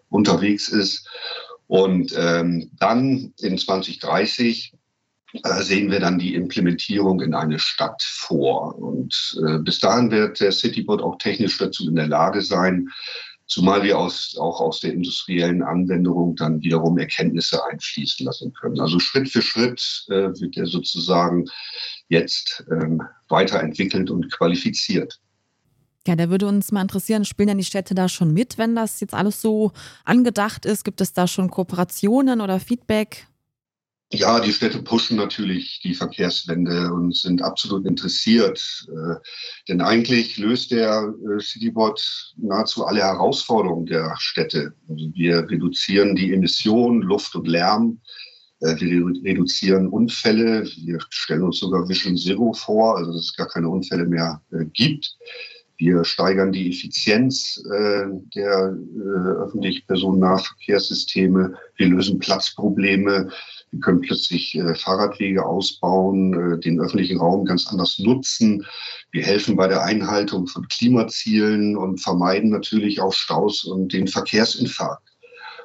unterwegs 0.08 0.68
ist. 0.68 1.08
Und 1.66 2.14
ähm, 2.16 2.70
dann 2.78 3.32
in 3.40 3.58
2030 3.58 4.74
äh, 5.42 5.62
sehen 5.62 5.90
wir 5.90 6.00
dann 6.00 6.18
die 6.18 6.34
Implementierung 6.34 7.20
in 7.20 7.34
eine 7.34 7.58
Stadt 7.58 8.02
vor. 8.02 8.78
Und 8.78 9.38
äh, 9.46 9.58
bis 9.58 9.80
dahin 9.80 10.10
wird 10.10 10.40
der 10.40 10.52
Citybot 10.52 11.02
auch 11.02 11.18
technisch 11.18 11.58
dazu 11.58 11.88
in 11.88 11.96
der 11.96 12.08
Lage 12.08 12.42
sein, 12.42 12.88
zumal 13.46 13.82
wir 13.82 13.98
aus, 13.98 14.36
auch 14.38 14.60
aus 14.60 14.80
der 14.80 14.92
industriellen 14.92 15.62
Anwendung 15.62 16.36
dann 16.36 16.62
wiederum 16.62 16.98
Erkenntnisse 16.98 17.64
einfließen 17.64 18.26
lassen 18.26 18.52
können. 18.52 18.80
Also 18.80 18.98
Schritt 18.98 19.28
für 19.28 19.42
Schritt 19.42 20.04
äh, 20.08 20.28
wird 20.40 20.56
er 20.56 20.66
sozusagen 20.66 21.44
jetzt 22.08 22.64
ähm, 22.70 23.02
weiterentwickelt 23.28 24.10
und 24.10 24.30
qualifiziert. 24.32 25.20
Ja, 26.06 26.16
da 26.16 26.28
würde 26.30 26.48
uns 26.48 26.72
mal 26.72 26.82
interessieren, 26.82 27.24
spielen 27.24 27.48
denn 27.48 27.58
die 27.58 27.64
Städte 27.64 27.94
da 27.94 28.08
schon 28.08 28.32
mit, 28.32 28.58
wenn 28.58 28.74
das 28.74 28.98
jetzt 29.00 29.14
alles 29.14 29.40
so 29.40 29.72
angedacht 30.04 30.66
ist? 30.66 30.84
Gibt 30.84 31.00
es 31.00 31.12
da 31.12 31.28
schon 31.28 31.48
Kooperationen 31.48 32.40
oder 32.40 32.58
Feedback? 32.58 33.28
Ja, 34.14 34.40
die 34.40 34.52
Städte 34.52 34.82
pushen 34.82 35.16
natürlich 35.16 35.80
die 35.82 35.94
Verkehrswende 35.94 36.92
und 36.92 37.16
sind 37.16 37.40
absolut 37.40 37.86
interessiert. 37.86 38.86
Äh, 38.88 39.14
denn 39.68 39.80
eigentlich 39.80 40.36
löst 40.36 40.70
der 40.70 41.14
äh, 41.14 41.40
Citybot 41.40 42.34
nahezu 42.36 42.84
alle 42.84 43.00
Herausforderungen 43.00 43.86
der 43.86 44.14
Städte. 44.18 44.74
Also 44.86 45.10
wir 45.14 45.48
reduzieren 45.48 46.14
die 46.14 46.34
Emissionen, 46.34 47.00
Luft 47.00 47.34
und 47.34 47.48
Lärm. 47.48 48.02
Äh, 48.60 48.78
wir 48.80 49.06
reduzieren 49.24 49.88
Unfälle. 49.88 50.64
Wir 50.76 50.98
stellen 51.08 51.44
uns 51.44 51.60
sogar 51.60 51.88
Vision 51.88 52.18
Zero 52.18 52.52
vor, 52.52 52.98
also 52.98 53.12
dass 53.12 53.22
es 53.22 53.34
gar 53.34 53.48
keine 53.48 53.70
Unfälle 53.70 54.04
mehr 54.04 54.42
gibt. 54.74 55.16
Wir 55.82 56.04
steigern 56.04 56.52
die 56.52 56.70
Effizienz 56.70 57.60
äh, 57.66 58.04
der 58.36 58.76
äh, 58.76 59.28
öffentlichen 59.42 59.84
Personennahverkehrssysteme. 59.88 61.54
Wir 61.74 61.88
lösen 61.88 62.20
Platzprobleme. 62.20 63.30
Wir 63.72 63.80
können 63.80 64.02
plötzlich 64.02 64.54
äh, 64.54 64.74
Fahrradwege 64.74 65.44
ausbauen, 65.44 66.34
äh, 66.34 66.60
den 66.60 66.78
öffentlichen 66.78 67.18
Raum 67.18 67.46
ganz 67.46 67.66
anders 67.68 67.98
nutzen. 67.98 68.66
Wir 69.10 69.24
helfen 69.24 69.56
bei 69.56 69.66
der 69.66 69.82
Einhaltung 69.82 70.46
von 70.46 70.68
Klimazielen 70.68 71.76
und 71.76 71.98
vermeiden 71.98 72.50
natürlich 72.50 73.00
auch 73.00 73.14
Staus 73.14 73.64
und 73.64 73.92
den 73.94 74.06
Verkehrsinfarkt. 74.06 75.12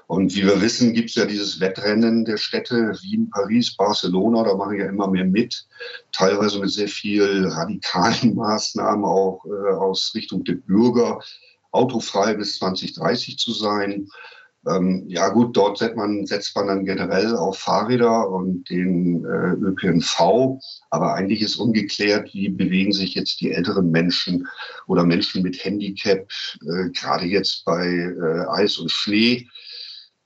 Und 0.07 0.33
wie 0.35 0.45
wir 0.45 0.61
wissen, 0.61 0.93
gibt 0.93 1.09
es 1.09 1.15
ja 1.15 1.25
dieses 1.25 1.59
Wettrennen 1.59 2.23
der 2.23 2.37
Städte 2.37 2.97
Wien, 3.01 3.29
Paris, 3.29 3.75
Barcelona. 3.75 4.43
Da 4.43 4.55
machen 4.55 4.79
ja 4.79 4.85
immer 4.85 5.09
mehr 5.09 5.25
mit, 5.25 5.67
teilweise 6.13 6.59
mit 6.59 6.71
sehr 6.71 6.87
viel 6.87 7.45
radikalen 7.47 8.35
Maßnahmen 8.35 9.03
auch 9.03 9.43
äh, 9.45 9.73
aus 9.73 10.13
Richtung 10.15 10.45
der 10.45 10.55
Bürger, 10.55 11.19
autofrei 11.71 12.35
bis 12.35 12.57
2030 12.57 13.37
zu 13.37 13.51
sein. 13.51 14.07
Ähm, 14.69 15.03
ja 15.07 15.29
gut, 15.29 15.55
dort 15.55 15.77
setzt 15.77 15.95
man, 15.95 16.25
setzt 16.25 16.55
man 16.55 16.67
dann 16.67 16.85
generell 16.85 17.35
auf 17.35 17.59
Fahrräder 17.59 18.29
und 18.29 18.69
den 18.69 19.23
äh, 19.25 19.53
ÖPNV. 19.53 20.59
Aber 20.89 21.13
eigentlich 21.13 21.41
ist 21.41 21.55
ungeklärt, 21.55 22.33
wie 22.33 22.49
bewegen 22.49 22.91
sich 22.91 23.15
jetzt 23.15 23.39
die 23.39 23.51
älteren 23.51 23.91
Menschen 23.91 24.47
oder 24.87 25.05
Menschen 25.05 25.43
mit 25.43 25.63
Handicap, 25.63 26.29
äh, 26.61 26.89
gerade 26.89 27.25
jetzt 27.25 27.63
bei 27.65 27.87
äh, 27.87 28.45
Eis 28.49 28.77
und 28.77 28.91
Schnee. 28.91 29.47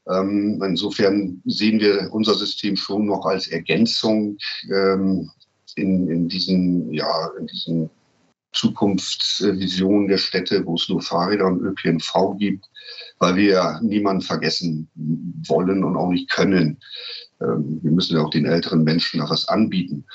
Ähm, 0.10 0.62
insofern 0.66 1.42
sehen 1.46 1.80
wir 1.80 2.10
unser 2.12 2.34
System 2.34 2.76
schon 2.76 3.06
noch 3.06 3.26
als 3.26 3.48
Ergänzung 3.48 4.38
ähm, 4.74 5.30
in, 5.76 6.08
in 6.10 6.28
diesen, 6.28 6.92
ja, 6.92 7.30
in 7.40 7.48
diesen 7.48 7.90
Zukunftsvisionen 8.54 10.08
der 10.08 10.18
Städte, 10.18 10.66
wo 10.66 10.76
es 10.76 10.90
nur 10.90 11.02
Fahrräder 11.02 11.48
und 11.48 11.62
ÖPNV 11.62 12.38
gibt, 12.38 12.66
weil 13.20 13.36
wir 13.36 13.80
niemanden 13.82 14.22
vergessen 14.22 14.90
wollen 15.48 15.84
und 15.84 15.96
auch 15.96 16.10
nicht 16.10 16.30
können. 16.30 16.80
Ähm, 17.42 17.80
wir 17.82 17.92
müssen 17.92 18.16
ja 18.16 18.24
auch 18.24 18.30
den 18.30 18.46
älteren 18.46 18.84
Menschen 18.84 19.20
noch 19.20 19.30
was 19.30 19.48
anbieten. 19.48 20.06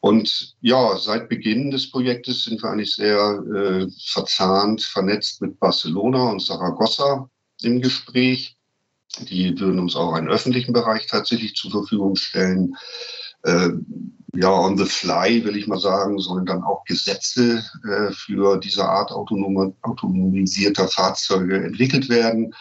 Und 0.00 0.56
ja, 0.60 0.96
seit 0.96 1.28
Beginn 1.28 1.70
des 1.70 1.90
Projektes 1.90 2.44
sind 2.44 2.60
wir 2.60 2.70
eigentlich 2.70 2.94
sehr 2.94 3.40
äh, 3.54 3.86
verzahnt, 4.04 4.82
vernetzt 4.82 5.40
mit 5.40 5.60
Barcelona 5.60 6.30
und 6.30 6.42
Saragossa 6.42 7.30
im 7.62 7.80
Gespräch. 7.80 8.56
Die 9.20 9.56
würden 9.60 9.78
uns 9.78 9.94
auch 9.94 10.14
einen 10.14 10.28
öffentlichen 10.28 10.72
Bereich 10.72 11.06
tatsächlich 11.06 11.54
zur 11.54 11.70
Verfügung 11.70 12.16
stellen. 12.16 12.74
Äh, 13.42 13.70
ja, 14.34 14.50
on 14.50 14.78
the 14.78 14.86
fly, 14.86 15.44
will 15.44 15.56
ich 15.56 15.66
mal 15.66 15.78
sagen, 15.78 16.18
sollen 16.18 16.46
dann 16.46 16.62
auch 16.62 16.84
Gesetze 16.84 17.62
äh, 17.84 18.12
für 18.12 18.58
diese 18.58 18.84
Art 18.84 19.12
autonome, 19.12 19.74
autonomisierter 19.82 20.88
Fahrzeuge 20.88 21.62
entwickelt 21.62 22.08
werden. 22.08 22.54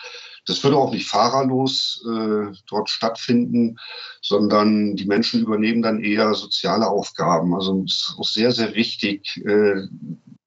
Das 0.45 0.63
würde 0.63 0.75
auch 0.75 0.91
nicht 0.91 1.07
fahrerlos 1.07 2.03
äh, 2.09 2.51
dort 2.67 2.89
stattfinden, 2.89 3.77
sondern 4.21 4.95
die 4.95 5.05
Menschen 5.05 5.41
übernehmen 5.41 5.81
dann 5.81 6.03
eher 6.03 6.33
soziale 6.33 6.87
Aufgaben. 6.87 7.53
Also 7.55 7.83
es 7.85 7.93
ist 7.93 8.15
auch 8.17 8.27
sehr, 8.27 8.51
sehr 8.51 8.75
wichtig 8.75 9.37
äh, 9.45 9.83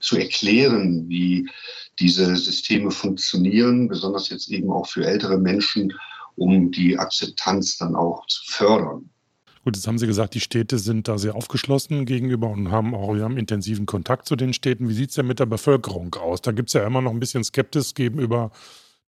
zu 0.00 0.18
erklären, 0.18 1.08
wie 1.08 1.48
diese 1.98 2.36
Systeme 2.36 2.90
funktionieren, 2.90 3.88
besonders 3.88 4.28
jetzt 4.28 4.50
eben 4.50 4.70
auch 4.70 4.88
für 4.88 5.06
ältere 5.06 5.38
Menschen, 5.38 5.92
um 6.36 6.70
die 6.70 6.98
Akzeptanz 6.98 7.78
dann 7.78 7.94
auch 7.94 8.26
zu 8.26 8.42
fördern. 8.46 9.08
Gut, 9.64 9.76
jetzt 9.76 9.86
haben 9.86 9.98
Sie 9.98 10.06
gesagt, 10.06 10.34
die 10.34 10.40
Städte 10.40 10.78
sind 10.78 11.08
da 11.08 11.16
sehr 11.16 11.34
aufgeschlossen 11.34 12.04
gegenüber 12.04 12.50
und 12.50 12.70
haben 12.70 12.94
auch 12.94 13.14
wir 13.14 13.24
haben 13.24 13.38
intensiven 13.38 13.86
Kontakt 13.86 14.28
zu 14.28 14.36
den 14.36 14.52
Städten. 14.52 14.90
Wie 14.90 14.94
sieht 14.94 15.08
es 15.08 15.16
denn 15.16 15.26
mit 15.26 15.40
der 15.40 15.46
Bevölkerung 15.46 16.14
aus? 16.16 16.42
Da 16.42 16.52
gibt 16.52 16.68
es 16.68 16.74
ja 16.74 16.86
immer 16.86 17.00
noch 17.00 17.12
ein 17.12 17.18
bisschen 17.18 17.44
Skeptis 17.44 17.94
gegenüber 17.94 18.50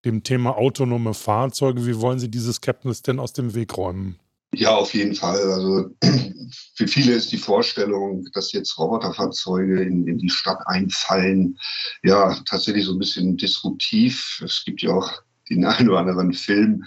dem 0.06 0.22
Thema 0.22 0.56
autonome 0.56 1.12
Fahrzeuge. 1.12 1.84
Wie 1.86 2.00
wollen 2.00 2.18
Sie 2.18 2.30
diese 2.30 2.54
Skeptis 2.54 3.02
denn 3.02 3.20
aus 3.20 3.34
dem 3.34 3.54
Weg 3.54 3.76
räumen? 3.76 4.18
Ja, 4.54 4.74
auf 4.74 4.94
jeden 4.94 5.14
Fall. 5.14 5.38
Also 5.38 5.90
für 6.74 6.88
viele 6.88 7.12
ist 7.12 7.32
die 7.32 7.36
Vorstellung, 7.36 8.26
dass 8.32 8.52
jetzt 8.52 8.78
Roboterfahrzeuge 8.78 9.82
in, 9.82 10.06
in 10.06 10.16
die 10.16 10.30
Stadt 10.30 10.60
einfallen, 10.64 11.58
ja, 12.02 12.34
tatsächlich 12.48 12.86
so 12.86 12.92
ein 12.92 12.98
bisschen 12.98 13.36
disruptiv. 13.36 14.40
Es 14.42 14.62
gibt 14.64 14.80
ja 14.80 14.94
auch 14.94 15.12
den 15.50 15.64
einen 15.66 15.90
oder 15.90 15.98
anderen 15.98 16.32
Film, 16.32 16.84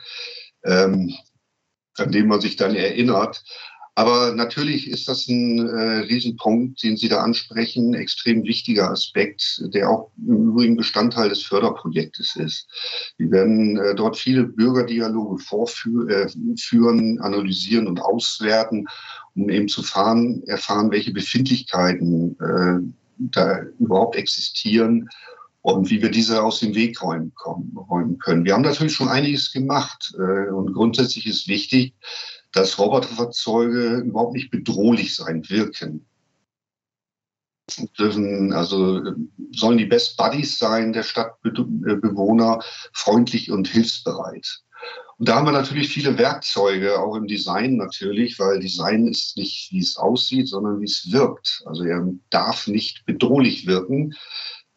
ähm, 0.63 1.13
an 2.01 2.11
dem 2.11 2.27
man 2.27 2.41
sich 2.41 2.55
dann 2.55 2.75
erinnert. 2.75 3.43
Aber 3.99 4.33
natürlich 4.33 4.89
ist 4.89 5.09
das 5.09 5.27
ein 5.27 5.59
äh, 5.67 5.97
Riesenpunkt, 6.05 6.81
den 6.83 6.95
Sie 6.95 7.09
da 7.09 7.21
ansprechen, 7.21 7.93
extrem 7.93 8.45
wichtiger 8.45 8.89
Aspekt, 8.89 9.61
der 9.73 9.89
auch 9.89 10.09
im 10.17 10.51
Übrigen 10.51 10.77
Bestandteil 10.77 11.27
des 11.27 11.43
Förderprojektes 11.43 12.37
ist. 12.37 12.65
Wir 13.17 13.29
werden 13.29 13.75
äh, 13.75 13.95
dort 13.95 14.15
viele 14.15 14.43
Bürgerdialoge 14.43 15.39
vorführen, 15.39 16.07
äh, 16.09 17.21
analysieren 17.21 17.87
und 17.87 17.99
auswerten, 17.99 18.87
um 19.35 19.49
eben 19.49 19.67
zu 19.67 19.83
fahren, 19.83 20.43
erfahren, 20.47 20.91
welche 20.91 21.11
Befindlichkeiten 21.11 22.37
äh, 22.39 22.93
da 23.17 23.63
überhaupt 23.79 24.15
existieren 24.15 25.09
und 25.73 25.89
wie 25.89 26.01
wir 26.01 26.09
diese 26.09 26.43
aus 26.43 26.59
dem 26.59 26.75
Weg 26.75 27.01
räumen, 27.01 27.33
räumen 27.45 28.17
können. 28.19 28.45
Wir 28.45 28.53
haben 28.53 28.61
natürlich 28.61 28.93
schon 28.93 29.09
einiges 29.09 29.51
gemacht 29.51 30.13
äh, 30.17 30.49
und 30.49 30.73
grundsätzlich 30.73 31.25
ist 31.27 31.47
wichtig, 31.47 31.93
dass 32.51 32.79
Roboterfahrzeuge 32.79 33.97
überhaupt 33.97 34.33
nicht 34.33 34.51
bedrohlich 34.51 35.15
sein 35.15 35.47
wirken. 35.49 36.05
Dürfen, 37.99 38.51
also 38.51 38.99
sollen 39.51 39.77
die 39.77 39.85
Best 39.85 40.17
Buddies 40.17 40.57
sein 40.57 40.91
der 40.91 41.03
Stadtbewohner, 41.03 42.63
freundlich 42.93 43.51
und 43.51 43.67
hilfsbereit. 43.67 44.63
Und 45.19 45.27
da 45.27 45.35
haben 45.35 45.45
wir 45.45 45.51
natürlich 45.51 45.89
viele 45.89 46.17
Werkzeuge, 46.17 46.97
auch 46.97 47.15
im 47.15 47.27
Design 47.27 47.75
natürlich, 47.75 48.39
weil 48.39 48.59
Design 48.59 49.05
ist 49.05 49.35
nicht, 49.35 49.69
wie 49.71 49.79
es 49.79 49.97
aussieht, 49.97 50.47
sondern 50.47 50.79
wie 50.79 50.85
es 50.85 51.11
wirkt. 51.11 51.61
Also 51.65 51.83
er 51.83 52.07
darf 52.29 52.67
nicht 52.67 53.05
bedrohlich 53.05 53.67
wirken. 53.67 54.15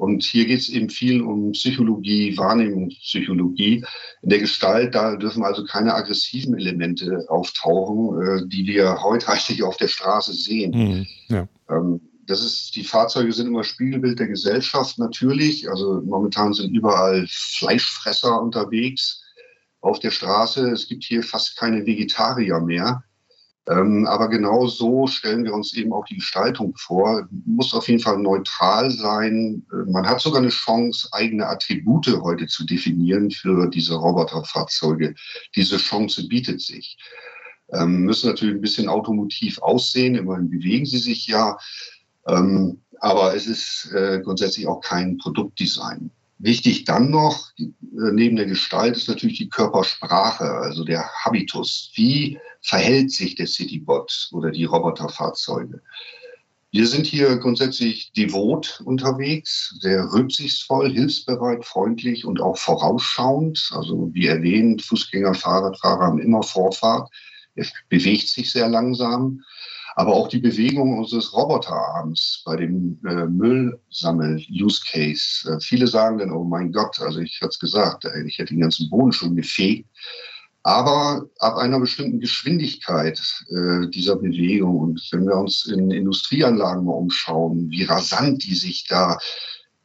Und 0.02 0.24
hier 0.24 0.46
geht 0.46 0.58
es 0.58 0.68
eben 0.68 0.90
viel 0.90 1.22
um 1.22 1.52
Psychologie, 1.52 2.36
Wahrnehmungspsychologie. 2.36 3.84
In 4.22 4.30
der 4.30 4.40
Gestalt, 4.40 4.96
da 4.96 5.14
dürfen 5.14 5.44
also 5.44 5.64
keine 5.64 5.94
aggressiven 5.94 6.58
Elemente 6.58 7.24
auftauchen, 7.28 8.20
äh, 8.20 8.48
die 8.48 8.66
wir 8.66 9.00
heute 9.04 9.28
eigentlich 9.28 9.62
auf 9.62 9.76
der 9.76 9.86
Straße 9.86 10.32
sehen. 10.32 10.72
Mhm, 10.72 11.06
ja. 11.28 11.48
ähm, 11.70 12.00
das 12.26 12.42
ist, 12.42 12.74
die 12.74 12.82
Fahrzeuge 12.82 13.32
sind 13.32 13.46
immer 13.46 13.62
Spiegelbild 13.62 14.18
der 14.18 14.26
Gesellschaft 14.26 14.98
natürlich. 14.98 15.70
Also 15.70 16.02
momentan 16.04 16.52
sind 16.52 16.74
überall 16.74 17.24
Fleischfresser 17.28 18.42
unterwegs 18.42 19.22
auf 19.82 20.00
der 20.00 20.10
Straße. 20.10 20.68
Es 20.70 20.88
gibt 20.88 21.04
hier 21.04 21.22
fast 21.22 21.56
keine 21.56 21.86
Vegetarier 21.86 22.58
mehr. 22.58 23.04
Ähm, 23.68 24.06
aber 24.06 24.28
genau 24.28 24.66
so 24.66 25.06
stellen 25.06 25.44
wir 25.44 25.54
uns 25.54 25.72
eben 25.74 25.92
auch 25.92 26.04
die 26.04 26.16
Gestaltung 26.16 26.74
vor. 26.76 27.28
Muss 27.46 27.74
auf 27.74 27.88
jeden 27.88 28.00
Fall 28.00 28.18
neutral 28.18 28.90
sein. 28.90 29.64
Äh, 29.72 29.90
man 29.90 30.06
hat 30.06 30.20
sogar 30.20 30.40
eine 30.40 30.50
Chance, 30.50 31.08
eigene 31.12 31.46
Attribute 31.46 32.08
heute 32.22 32.46
zu 32.48 32.66
definieren 32.66 33.30
für 33.30 33.68
diese 33.68 33.94
Roboterfahrzeuge. 33.94 35.14
Diese 35.54 35.76
Chance 35.76 36.26
bietet 36.26 36.60
sich. 36.60 36.98
Ähm, 37.72 38.02
müssen 38.02 38.30
natürlich 38.30 38.56
ein 38.56 38.60
bisschen 38.60 38.88
automotiv 38.88 39.58
aussehen. 39.62 40.16
Immerhin 40.16 40.50
bewegen 40.50 40.84
sie 40.84 40.98
sich 40.98 41.28
ja. 41.28 41.56
Ähm, 42.26 42.80
aber 42.98 43.34
es 43.34 43.46
ist 43.46 43.92
äh, 43.92 44.20
grundsätzlich 44.22 44.66
auch 44.66 44.80
kein 44.80 45.18
Produktdesign. 45.18 46.10
Wichtig 46.42 46.84
dann 46.86 47.10
noch, 47.10 47.52
äh, 47.56 47.66
neben 48.12 48.34
der 48.34 48.46
Gestalt, 48.46 48.96
ist 48.96 49.08
natürlich 49.08 49.38
die 49.38 49.48
Körpersprache, 49.48 50.42
also 50.44 50.82
der 50.82 51.08
Habitus. 51.24 51.92
Wie 51.94 52.36
verhält 52.60 53.12
sich 53.12 53.36
der 53.36 53.46
Citybot 53.46 54.30
oder 54.32 54.50
die 54.50 54.64
Roboterfahrzeuge? 54.64 55.80
Wir 56.72 56.88
sind 56.88 57.06
hier 57.06 57.36
grundsätzlich 57.36 58.10
devot 58.16 58.82
unterwegs, 58.84 59.76
sehr 59.78 60.12
rücksichtsvoll, 60.12 60.90
hilfsbereit, 60.90 61.64
freundlich 61.64 62.24
und 62.24 62.40
auch 62.40 62.58
vorausschauend. 62.58 63.70
Also 63.72 64.10
wie 64.12 64.26
erwähnt, 64.26 64.82
Fußgänger, 64.82 65.34
Fahrradfahrer 65.34 66.06
haben 66.06 66.18
immer 66.18 66.42
Vorfahrt. 66.42 67.08
Er 67.54 67.66
bewegt 67.88 68.28
sich 68.28 68.50
sehr 68.50 68.68
langsam 68.68 69.44
aber 69.94 70.14
auch 70.14 70.28
die 70.28 70.38
Bewegung 70.38 70.98
unseres 70.98 71.34
Roboterarms 71.34 72.42
bei 72.44 72.56
dem 72.56 72.98
äh, 73.06 73.26
Müllsammel-Use-Case. 73.26 75.50
Äh, 75.50 75.60
viele 75.60 75.86
sagen 75.86 76.18
dann, 76.18 76.32
oh 76.32 76.44
mein 76.44 76.72
Gott, 76.72 77.00
also 77.00 77.20
ich 77.20 77.40
hatte 77.40 77.50
es 77.50 77.58
gesagt, 77.58 78.04
äh, 78.04 78.24
ich 78.26 78.38
hätte 78.38 78.52
den 78.54 78.60
ganzen 78.60 78.90
Boden 78.90 79.12
schon 79.12 79.36
gefegt. 79.36 79.88
Aber 80.64 81.26
ab 81.40 81.56
einer 81.56 81.80
bestimmten 81.80 82.20
Geschwindigkeit 82.20 83.20
äh, 83.50 83.88
dieser 83.88 84.14
Bewegung 84.16 84.78
und 84.78 85.08
wenn 85.10 85.26
wir 85.26 85.36
uns 85.36 85.66
in 85.66 85.90
Industrieanlagen 85.90 86.84
mal 86.84 86.92
umschauen, 86.92 87.68
wie 87.70 87.82
rasant 87.82 88.44
die 88.44 88.54
sich 88.54 88.86
da 88.86 89.18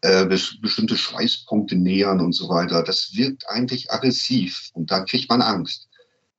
äh, 0.01 0.27
bestimmte 0.27 0.95
Schweißpunkte 0.95 1.75
nähern 1.75 2.21
und 2.21 2.33
so 2.33 2.47
weiter, 2.49 2.83
das 2.83 3.15
wirkt 3.15 3.49
eigentlich 3.49 3.91
aggressiv 3.91 4.69
und 4.73 4.91
da 4.91 4.99
kriegt 4.99 5.29
man 5.29 5.41
Angst. 5.41 5.86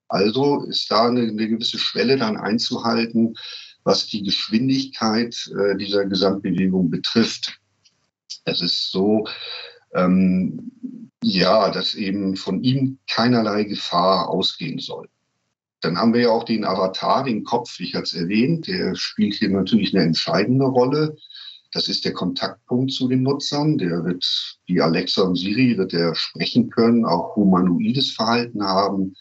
Also 0.08 0.64
ist 0.64 0.90
da 0.90 1.08
eine, 1.08 1.20
eine 1.20 1.48
gewisse 1.48 1.78
Schwelle 1.78 2.16
dann 2.16 2.36
einzuhalten, 2.36 3.34
was 3.84 4.06
die 4.06 4.22
Geschwindigkeit 4.22 5.36
äh, 5.58 5.76
dieser 5.76 6.06
Gesamtbewegung 6.06 6.90
betrifft. 6.90 7.58
Es 8.44 8.62
ist 8.62 8.90
so, 8.90 9.26
ähm, 9.94 10.72
ja, 11.22 11.70
dass 11.70 11.94
eben 11.94 12.36
von 12.36 12.62
ihm 12.62 12.98
keinerlei 13.08 13.64
Gefahr 13.64 14.28
ausgehen 14.28 14.78
soll. 14.78 15.08
Dann 15.80 15.98
haben 15.98 16.12
wir 16.12 16.22
ja 16.22 16.30
auch 16.30 16.44
den 16.44 16.64
Avatar, 16.64 17.24
den 17.24 17.44
Kopf, 17.44 17.78
ich 17.78 17.94
hatte 17.94 18.04
es 18.04 18.14
erwähnt, 18.14 18.66
der 18.66 18.94
spielt 18.96 19.34
hier 19.34 19.50
natürlich 19.50 19.94
eine 19.94 20.04
entscheidende 20.04 20.64
Rolle. 20.64 21.16
Das 21.72 21.88
ist 21.88 22.04
der 22.04 22.14
Kontaktpunkt 22.14 22.92
zu 22.92 23.08
den 23.08 23.22
Nutzern. 23.22 23.78
Der 23.78 24.04
wird, 24.04 24.58
wie 24.66 24.80
Alexa 24.80 25.22
und 25.22 25.36
Siri, 25.36 25.76
wird 25.76 25.92
er 25.92 26.14
sprechen 26.14 26.70
können, 26.70 27.04
auch 27.04 27.36
humanoides 27.36 28.10
Verhalten 28.10 28.64
haben 28.64 29.14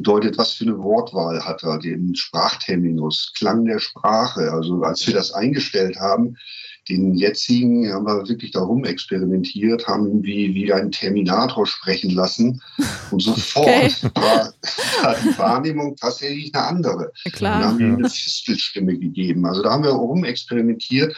bedeutet, 0.00 0.38
was 0.38 0.52
für 0.54 0.64
eine 0.64 0.78
Wortwahl 0.78 1.44
hat 1.44 1.62
er, 1.62 1.78
den 1.78 2.14
Sprachterminus, 2.14 3.34
Klang 3.36 3.66
der 3.66 3.78
Sprache. 3.78 4.50
Also 4.50 4.82
als 4.82 5.06
wir 5.06 5.12
das 5.12 5.32
eingestellt 5.32 6.00
haben, 6.00 6.36
den 6.88 7.14
jetzigen 7.14 7.92
haben 7.92 8.06
wir 8.06 8.26
wirklich 8.26 8.52
darum 8.52 8.84
experimentiert, 8.84 9.86
haben 9.86 10.22
wie, 10.22 10.54
wie 10.54 10.72
ein 10.72 10.90
Terminator 10.90 11.66
sprechen 11.66 12.10
lassen. 12.10 12.62
Und 13.10 13.20
sofort 13.22 13.66
okay. 13.66 13.92
war, 14.14 14.54
war, 15.02 15.16
die 15.22 15.38
Wahrnehmung 15.38 15.96
tatsächlich 15.96 16.54
eine 16.54 16.64
andere. 16.64 17.12
Klar. 17.32 17.58
Und 17.58 17.64
haben 17.64 17.80
ihm 17.80 17.96
eine 17.96 18.08
Fistelstimme 18.08 18.98
gegeben. 18.98 19.44
Also 19.44 19.62
da 19.62 19.70
haben 19.70 19.84
wir 19.84 19.90
rum 19.90 20.24
experimentiert 20.24 21.14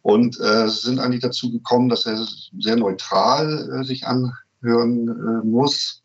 und 0.00 0.40
äh, 0.40 0.68
sind 0.68 0.98
eigentlich 0.98 1.22
dazu 1.22 1.52
gekommen, 1.52 1.90
dass 1.90 2.06
er 2.06 2.26
sehr 2.58 2.76
neutral 2.76 3.80
äh, 3.80 3.84
sich 3.84 4.06
anhören 4.06 5.08
äh, 5.08 5.46
muss. 5.46 6.03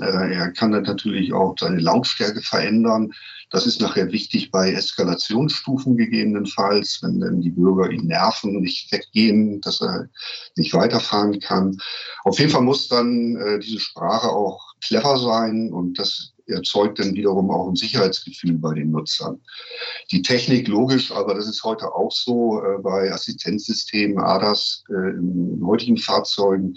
Äh, 0.00 0.34
er 0.34 0.50
kann 0.52 0.72
dann 0.72 0.84
natürlich 0.84 1.32
auch 1.32 1.54
seine 1.58 1.78
Lautstärke 1.78 2.42
verändern. 2.42 3.12
Das 3.50 3.66
ist 3.66 3.80
nachher 3.80 4.10
wichtig 4.10 4.50
bei 4.50 4.72
Eskalationsstufen 4.72 5.96
gegebenenfalls, 5.96 7.00
wenn 7.02 7.20
dann 7.20 7.40
die 7.40 7.50
Bürger 7.50 7.90
ihn 7.90 8.06
nerven, 8.06 8.60
nicht 8.60 8.90
weggehen, 8.90 9.60
dass 9.60 9.80
er 9.80 10.08
nicht 10.56 10.74
weiterfahren 10.74 11.38
kann. 11.38 11.78
Auf 12.24 12.38
jeden 12.38 12.50
Fall 12.50 12.62
muss 12.62 12.88
dann 12.88 13.36
äh, 13.36 13.58
diese 13.60 13.80
Sprache 13.80 14.28
auch 14.28 14.74
clever 14.80 15.18
sein 15.18 15.72
und 15.72 15.98
das 15.98 16.32
erzeugt 16.48 16.98
dann 16.98 17.14
wiederum 17.14 17.50
auch 17.50 17.68
ein 17.68 17.76
Sicherheitsgefühl 17.76 18.54
bei 18.58 18.74
den 18.74 18.90
Nutzern. 18.90 19.40
Die 20.10 20.22
Technik 20.22 20.68
logisch, 20.68 21.10
aber 21.10 21.34
das 21.34 21.48
ist 21.48 21.64
heute 21.64 21.92
auch 21.92 22.12
so 22.12 22.62
äh, 22.62 22.78
bei 22.82 23.12
Assistenzsystemen, 23.12 24.18
ADAS 24.18 24.84
in 24.88 25.60
heutigen 25.64 25.96
Fahrzeugen 25.96 26.76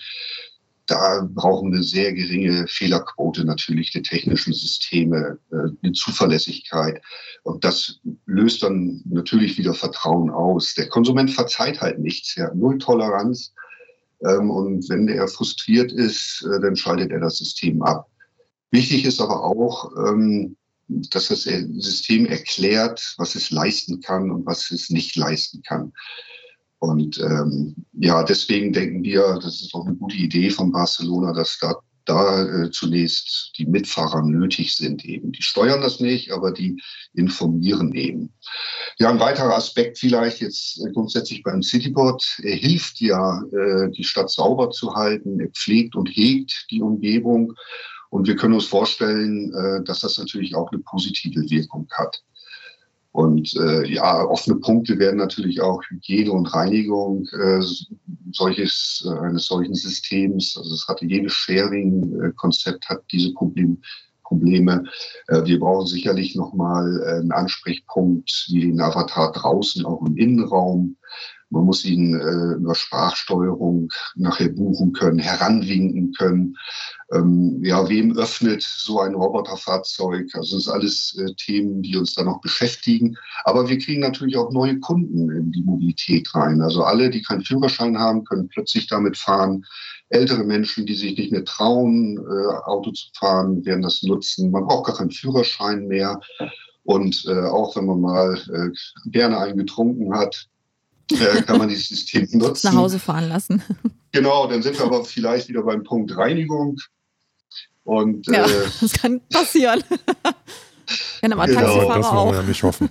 da 0.90 1.28
brauchen 1.28 1.72
wir 1.72 1.84
sehr 1.84 2.14
geringe 2.14 2.66
Fehlerquote 2.68 3.46
natürlich 3.46 3.92
der 3.92 4.04
technischen 4.04 4.54
Systeme, 4.54 5.38
äh, 5.52 5.70
eine 5.84 5.94
Zuverlässigkeit. 5.94 7.02
Und 7.44 7.64
das 7.64 8.00
löst 8.26 8.64
dann 8.64 9.02
natürlich 9.06 9.58
wieder 9.58 9.74
Vertrauen 9.74 10.30
aus. 10.30 10.74
Der 10.74 10.90
Konsument 10.90 11.32
verzeiht 11.32 11.82
halt 11.82 12.00
nichts, 12.00 12.36
ja, 12.36 12.54
null 12.54 12.78
Toleranz. 12.78 13.54
Ähm, 14.26 14.50
und 14.50 14.90
wenn 14.90 15.08
er 15.08 15.28
frustriert 15.28 15.92
ist, 15.92 16.46
äh, 16.46 16.60
dann 16.60 16.76
schaltet 16.76 17.12
er 17.12 17.20
das 17.20 17.38
System 17.38 17.82
ab. 17.82 18.08
Wichtig 18.72 19.06
ist 19.06 19.22
aber 19.22 19.44
auch, 19.44 19.92
ähm, 20.08 20.56
dass 20.88 21.28
das 21.28 21.44
System 21.44 22.26
erklärt, 22.26 23.14
was 23.18 23.36
es 23.36 23.52
leisten 23.52 24.02
kann 24.02 24.32
und 24.32 24.46
was 24.46 24.72
es 24.72 24.90
nicht 24.90 25.16
leisten 25.16 25.62
kann. 25.62 25.94
Und 26.80 27.20
ähm, 27.20 27.76
ja, 27.94 28.24
deswegen 28.24 28.72
denken 28.72 29.04
wir, 29.04 29.38
das 29.42 29.62
ist 29.62 29.74
auch 29.74 29.86
eine 29.86 29.96
gute 29.96 30.16
Idee 30.16 30.50
von 30.50 30.72
Barcelona, 30.72 31.34
dass 31.34 31.58
da, 31.60 31.76
da 32.06 32.46
äh, 32.46 32.72
zunächst 32.72 33.52
die 33.58 33.66
Mitfahrer 33.66 34.24
nötig 34.24 34.76
sind 34.76 35.04
eben. 35.04 35.34
Die 35.34 35.44
steuern 35.44 35.82
das 35.82 36.00
nicht, 36.00 36.32
aber 36.32 36.52
die 36.52 36.82
informieren 37.14 37.94
eben. 37.94 38.34
Ja, 38.98 39.10
ein 39.10 39.20
weiterer 39.20 39.56
Aspekt 39.56 40.00
vielleicht 40.00 40.40
jetzt 40.40 40.80
äh, 40.80 40.92
grundsätzlich 40.94 41.44
beim 41.44 41.62
Citybot. 41.62 42.40
Er 42.44 42.56
hilft 42.56 43.02
ja, 43.02 43.44
äh, 43.52 43.92
die 43.92 44.06
Stadt 44.06 44.30
sauber 44.30 44.72
zu 44.72 44.96
halten. 44.96 45.42
Er 45.42 45.50
pflegt 45.50 45.98
und 45.98 46.08
hegt 46.08 46.68
die 46.72 46.82
Umgebung. 46.82 47.54
Und 48.10 48.26
wir 48.26 48.38
können 48.38 48.54
uns 48.56 48.66
vorstellen, 48.66 49.54
äh, 49.54 49.84
dass 49.84 50.00
das 50.00 50.18
natürlich 50.18 50.56
auch 50.56 50.72
eine 50.72 50.82
positive 50.82 51.42
Wirkung 51.50 51.88
hat. 51.92 52.24
Und 53.12 53.56
äh, 53.56 53.88
ja, 53.92 54.24
offene 54.24 54.58
Punkte 54.58 55.00
werden 55.00 55.18
natürlich 55.18 55.62
auch 55.62 55.82
Hygiene 55.90 56.32
und 56.32 56.54
Reinigung 56.54 57.28
äh, 57.40 57.62
solches, 58.32 59.04
äh, 59.06 59.20
eines 59.26 59.48
solchen 59.48 59.74
Systems. 59.74 60.56
Also 60.56 60.76
es 60.76 60.88
hatte 60.88 61.06
jedes 61.06 61.34
Sharing-Konzept 61.34 62.88
hat 62.88 63.02
diese 63.12 63.34
Problem, 63.34 63.82
Probleme. 64.30 64.84
Äh, 65.28 65.44
wir 65.46 65.60
brauchen 65.60 65.88
sicherlich 65.88 66.36
nochmal 66.36 67.02
äh, 67.02 67.20
einen 67.20 67.32
Ansprechpunkt 67.32 68.48
wie 68.50 68.62
den 68.62 68.80
Avatar 68.80 69.32
draußen, 69.32 69.86
auch 69.86 70.06
im 70.06 70.16
Innenraum. 70.16 70.96
Man 71.52 71.66
muss 71.66 71.84
ihn 71.84 72.14
äh, 72.14 72.56
über 72.58 72.76
Sprachsteuerung 72.76 73.90
nachher 74.16 74.50
buchen 74.50 74.94
können, 74.94 75.18
heranwinken 75.18 76.14
können. 76.14 76.56
Ähm, 77.12 77.60
ja, 77.64 77.90
wem 77.90 78.16
öffnet 78.16 78.62
so 78.62 79.00
ein 79.00 79.16
Roboterfahrzeug? 79.16 80.30
Also 80.34 80.58
das 80.58 80.66
sind 80.66 80.74
alles 80.74 81.18
äh, 81.18 81.34
Themen, 81.36 81.82
die 81.82 81.98
uns 81.98 82.14
da 82.14 82.24
noch 82.24 82.40
beschäftigen. 82.42 83.16
Aber 83.46 83.68
wir 83.68 83.80
kriegen 83.80 84.02
natürlich 84.02 84.38
auch 84.38 84.52
neue 84.52 84.80
Kunden 84.80 85.32
in 85.32 85.52
die 85.52 85.64
Mobilität 85.64 86.34
rein. 86.36 86.62
Also 86.62 86.84
alle, 86.84 87.10
die 87.10 87.24
keinen 87.24 87.44
Führerschein 87.44 87.98
haben, 87.98 88.26
können 88.26 88.48
plötzlich 88.48 88.88
damit 88.88 89.18
fahren. 89.18 89.66
Ältere 90.10 90.44
Menschen, 90.44 90.86
die 90.86 90.96
sich 90.96 91.18
nicht 91.18 91.32
mehr 91.32 91.46
trauen, 91.46 92.18
äh, 92.18 92.54
Auto 92.66 92.92
zu 92.92 93.08
fahren, 93.18 93.66
werden 93.66 93.82
das 93.82 94.04
nutzen. 94.04 94.52
Man 94.52 94.66
braucht 94.66 94.86
gar 94.86 94.98
keinen 94.98 95.12
Führerschein 95.12 95.88
mehr. 95.88 96.20
Und 96.84 97.26
äh, 97.28 97.42
auch 97.42 97.76
wenn 97.76 97.86
man 97.86 98.02
mal 98.02 98.36
äh, 98.54 99.10
gerne 99.10 99.40
einen 99.40 99.58
getrunken 99.58 100.16
hat, 100.16 100.48
äh, 101.12 101.42
kann 101.44 101.58
man 101.58 101.70
dieses 101.70 101.88
System 101.90 102.28
nutzen. 102.32 102.68
Nach 102.68 102.76
Hause 102.76 103.00
fahren 103.00 103.30
lassen. 103.30 103.62
Genau, 104.12 104.48
dann 104.48 104.64
sind 104.64 104.76
wir 104.76 104.86
aber 104.86 105.06
vielleicht 105.06 105.50
wieder 105.50 105.62
beim 105.62 105.84
Punkt 105.84 106.18
Reinigung. 106.18 106.80
Und, 107.84 108.26
ja, 108.26 108.44
äh, 108.44 108.50
das 108.82 108.92
kann 108.92 109.22
passieren. 109.30 109.84
Kann 111.22 111.32
aber 111.32 111.46
genau, 111.46 111.60
Taxifahrer 111.60 111.98
das 112.00 112.12
wollen 112.12 112.32
wir 112.32 112.40
ja 112.40 112.44
nicht 112.48 112.64
hoffen. 112.64 112.90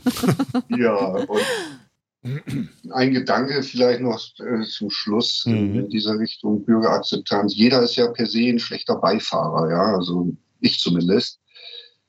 ja, 0.69 0.95
und 0.95 1.41
ein 2.93 3.13
Gedanke 3.13 3.63
vielleicht 3.65 4.01
noch 4.01 4.21
äh, 4.39 4.65
zum 4.65 4.91
Schluss 4.91 5.45
mhm. 5.47 5.75
in 5.75 5.89
dieser 5.89 6.19
Richtung 6.19 6.65
Bürgerakzeptanz. 6.65 7.57
Jeder 7.57 7.83
ist 7.83 7.97
ja 7.97 8.09
per 8.09 8.27
se 8.27 8.49
ein 8.49 8.61
schlechter 8.61 8.95
Beifahrer, 8.97 9.71
ja, 9.71 9.97
also 9.97 10.29
ich 10.61 10.79
zumindest. 10.79 11.41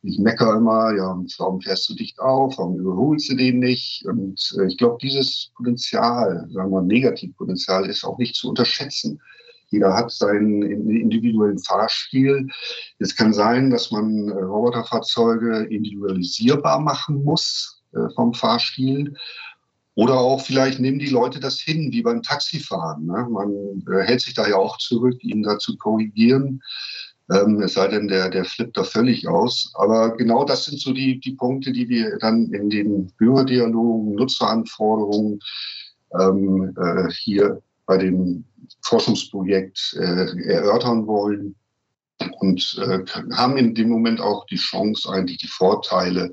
Ich 0.02 0.18
meckere 0.18 0.58
immer, 0.58 0.96
ja, 0.96 1.22
warum 1.38 1.62
fährst 1.62 1.90
du 1.90 1.94
dicht 1.94 2.20
auf, 2.20 2.58
warum 2.58 2.78
überholst 2.78 3.30
du 3.30 3.36
den 3.36 3.60
nicht? 3.60 4.06
Und 4.06 4.40
äh, 4.58 4.68
ich 4.68 4.78
glaube, 4.78 4.98
dieses 5.02 5.52
Potenzial, 5.56 6.48
sagen 6.52 6.72
wir 6.72 6.82
Negativpotenzial, 6.82 7.86
ist 7.90 8.06
auch 8.06 8.18
nicht 8.18 8.36
zu 8.36 8.50
unterschätzen. 8.50 9.22
Jeder 9.72 9.94
hat 9.94 10.12
seinen 10.12 10.64
individuellen 10.64 11.60
Fahrstil. 11.60 12.48
Es 12.98 13.16
kann 13.16 13.34
sein, 13.34 13.70
dass 13.70 13.92
man 13.92 14.30
äh, 14.30 14.42
Roboterfahrzeuge 14.42 15.66
individualisierbar 15.66 16.80
machen 16.80 17.24
muss 17.24 17.82
äh, 17.94 18.10
vom 18.16 18.34
Fahrstil. 18.34 19.14
Oder 19.96 20.18
auch 20.18 20.42
vielleicht 20.42 20.80
nehmen 20.80 21.00
die 21.00 21.10
Leute 21.10 21.42
das 21.42 21.60
hin, 21.60 21.92
wie 21.92 22.02
beim 22.02 22.24
Taxifahren. 22.24 23.06
Ne? 23.06 23.28
Man 23.30 23.84
äh, 23.92 24.06
hält 24.06 24.22
sich 24.22 24.34
da 24.34 24.48
ja 24.48 24.56
auch 24.56 24.78
zurück, 24.78 25.22
ihn 25.24 25.44
da 25.44 25.60
zu 25.60 25.78
korrigieren. 25.78 26.62
Ähm, 27.32 27.62
es 27.62 27.74
sei 27.74 27.88
denn, 27.88 28.08
der, 28.08 28.30
der 28.30 28.46
flippt 28.46 28.78
da 28.78 28.84
völlig 28.84 29.28
aus. 29.28 29.72
Aber 29.76 30.16
genau 30.18 30.44
das 30.46 30.66
sind 30.66 30.80
so 30.80 30.94
die, 30.94 31.20
die 31.20 31.34
Punkte, 31.36 31.72
die 31.72 31.88
wir 31.88 32.18
dann 32.18 32.52
in 32.52 32.70
den 32.70 33.12
Bürgerdialogen, 33.18 34.16
Nutzeranforderungen 34.16 35.40
ähm, 36.20 36.76
äh, 36.78 37.12
hier 37.12 37.62
bei 37.86 37.98
dem 37.98 38.46
Forschungsprojekt 38.82 39.96
äh, 40.00 40.50
erörtern 40.50 41.08
wollen 41.08 41.56
und 42.40 42.78
äh, 42.86 43.00
haben 43.34 43.58
in 43.58 43.76
dem 43.76 43.90
Moment 43.90 44.20
auch 44.20 44.46
die 44.46 44.58
Chance, 44.58 45.10
eigentlich 45.10 45.38
die 45.38 45.48
Vorteile 45.48 46.32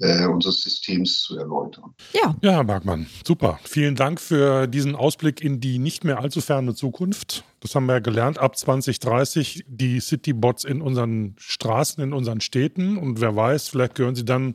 äh, 0.00 0.26
unseres 0.26 0.62
Systems 0.62 1.22
zu 1.22 1.38
erläutern. 1.38 1.94
Ja. 2.12 2.34
Ja, 2.42 2.52
Herr 2.52 2.64
Bergmann, 2.64 3.06
super. 3.26 3.58
Vielen 3.64 3.94
Dank 3.94 4.20
für 4.20 4.66
diesen 4.66 4.94
Ausblick 4.94 5.40
in 5.40 5.60
die 5.60 5.78
nicht 5.78 6.04
mehr 6.04 6.18
allzu 6.20 6.40
ferne 6.40 6.74
Zukunft. 6.74 7.44
Das 7.60 7.74
haben 7.74 7.86
wir 7.86 7.94
ja 7.94 7.98
gelernt, 8.00 8.38
ab 8.38 8.56
2030 8.56 9.64
die 9.66 10.00
Citybots 10.00 10.64
in 10.64 10.80
unseren 10.80 11.34
Straßen, 11.38 12.02
in 12.02 12.12
unseren 12.12 12.40
Städten. 12.40 12.96
Und 12.96 13.20
wer 13.20 13.34
weiß, 13.34 13.68
vielleicht 13.68 13.94
gehören 13.94 14.14
sie 14.14 14.24
dann 14.24 14.54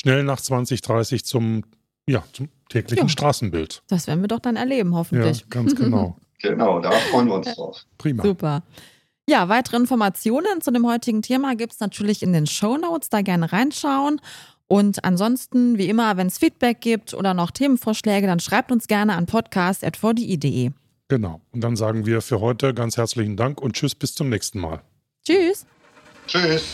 schnell 0.00 0.24
nach 0.24 0.40
2030 0.40 1.24
zum, 1.24 1.64
ja, 2.06 2.24
zum 2.32 2.48
täglichen 2.68 3.06
ja. 3.06 3.08
Straßenbild. 3.08 3.82
Das 3.88 4.06
werden 4.06 4.22
wir 4.22 4.28
doch 4.28 4.40
dann 4.40 4.56
erleben, 4.56 4.94
hoffentlich. 4.94 5.40
Ja, 5.40 5.46
ganz 5.50 5.74
genau. 5.76 6.16
genau, 6.42 6.80
da 6.80 6.90
freuen 6.90 7.28
wir 7.28 7.34
uns 7.34 7.54
drauf. 7.54 7.84
Prima. 7.98 8.22
Super. 8.22 8.62
Ja, 9.28 9.48
weitere 9.48 9.76
Informationen 9.76 10.60
zu 10.60 10.72
dem 10.72 10.86
heutigen 10.86 11.22
Thema 11.22 11.54
gibt 11.54 11.74
es 11.74 11.80
natürlich 11.80 12.22
in 12.22 12.32
den 12.32 12.46
Show 12.46 12.76
Notes. 12.76 13.08
Da 13.08 13.22
gerne 13.22 13.52
reinschauen. 13.52 14.20
Und 14.72 15.04
ansonsten, 15.04 15.76
wie 15.76 15.86
immer, 15.90 16.16
wenn 16.16 16.28
es 16.28 16.38
Feedback 16.38 16.80
gibt 16.80 17.12
oder 17.12 17.34
noch 17.34 17.50
Themenvorschläge, 17.50 18.26
dann 18.26 18.40
schreibt 18.40 18.72
uns 18.72 18.86
gerne 18.86 19.16
an 19.16 19.26
podcast.vdi.de. 19.26 20.70
Genau. 21.08 21.42
Und 21.52 21.60
dann 21.60 21.76
sagen 21.76 22.06
wir 22.06 22.22
für 22.22 22.40
heute 22.40 22.72
ganz 22.72 22.96
herzlichen 22.96 23.36
Dank 23.36 23.60
und 23.60 23.74
tschüss, 23.74 23.94
bis 23.94 24.14
zum 24.14 24.30
nächsten 24.30 24.60
Mal. 24.60 24.80
Tschüss. 25.26 25.66
Tschüss. 26.26 26.64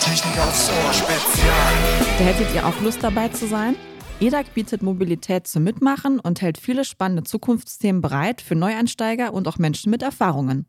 Technik 0.00 0.38
aufs 0.40 0.68
Ohr 0.68 0.92
Spezial. 0.92 1.74
Da 2.18 2.24
hättet 2.24 2.52
ihr 2.56 2.66
auch 2.66 2.80
Lust 2.80 3.04
dabei 3.04 3.28
zu 3.28 3.46
sein? 3.46 3.76
EDAG 4.18 4.54
bietet 4.54 4.82
Mobilität 4.82 5.46
zum 5.46 5.64
Mitmachen 5.64 6.18
und 6.18 6.40
hält 6.40 6.56
viele 6.56 6.86
spannende 6.86 7.22
Zukunftsthemen 7.24 8.00
bereit 8.00 8.40
für 8.40 8.54
Neueinsteiger 8.54 9.34
und 9.34 9.46
auch 9.46 9.58
Menschen 9.58 9.90
mit 9.90 10.02
Erfahrungen. 10.02 10.64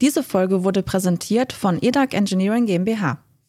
Diese 0.00 0.22
Folge 0.22 0.62
wurde 0.62 0.84
präsentiert 0.84 1.52
von 1.52 1.82
EDAG 1.82 2.14
Engineering 2.14 2.66
GmbH. 2.66 3.24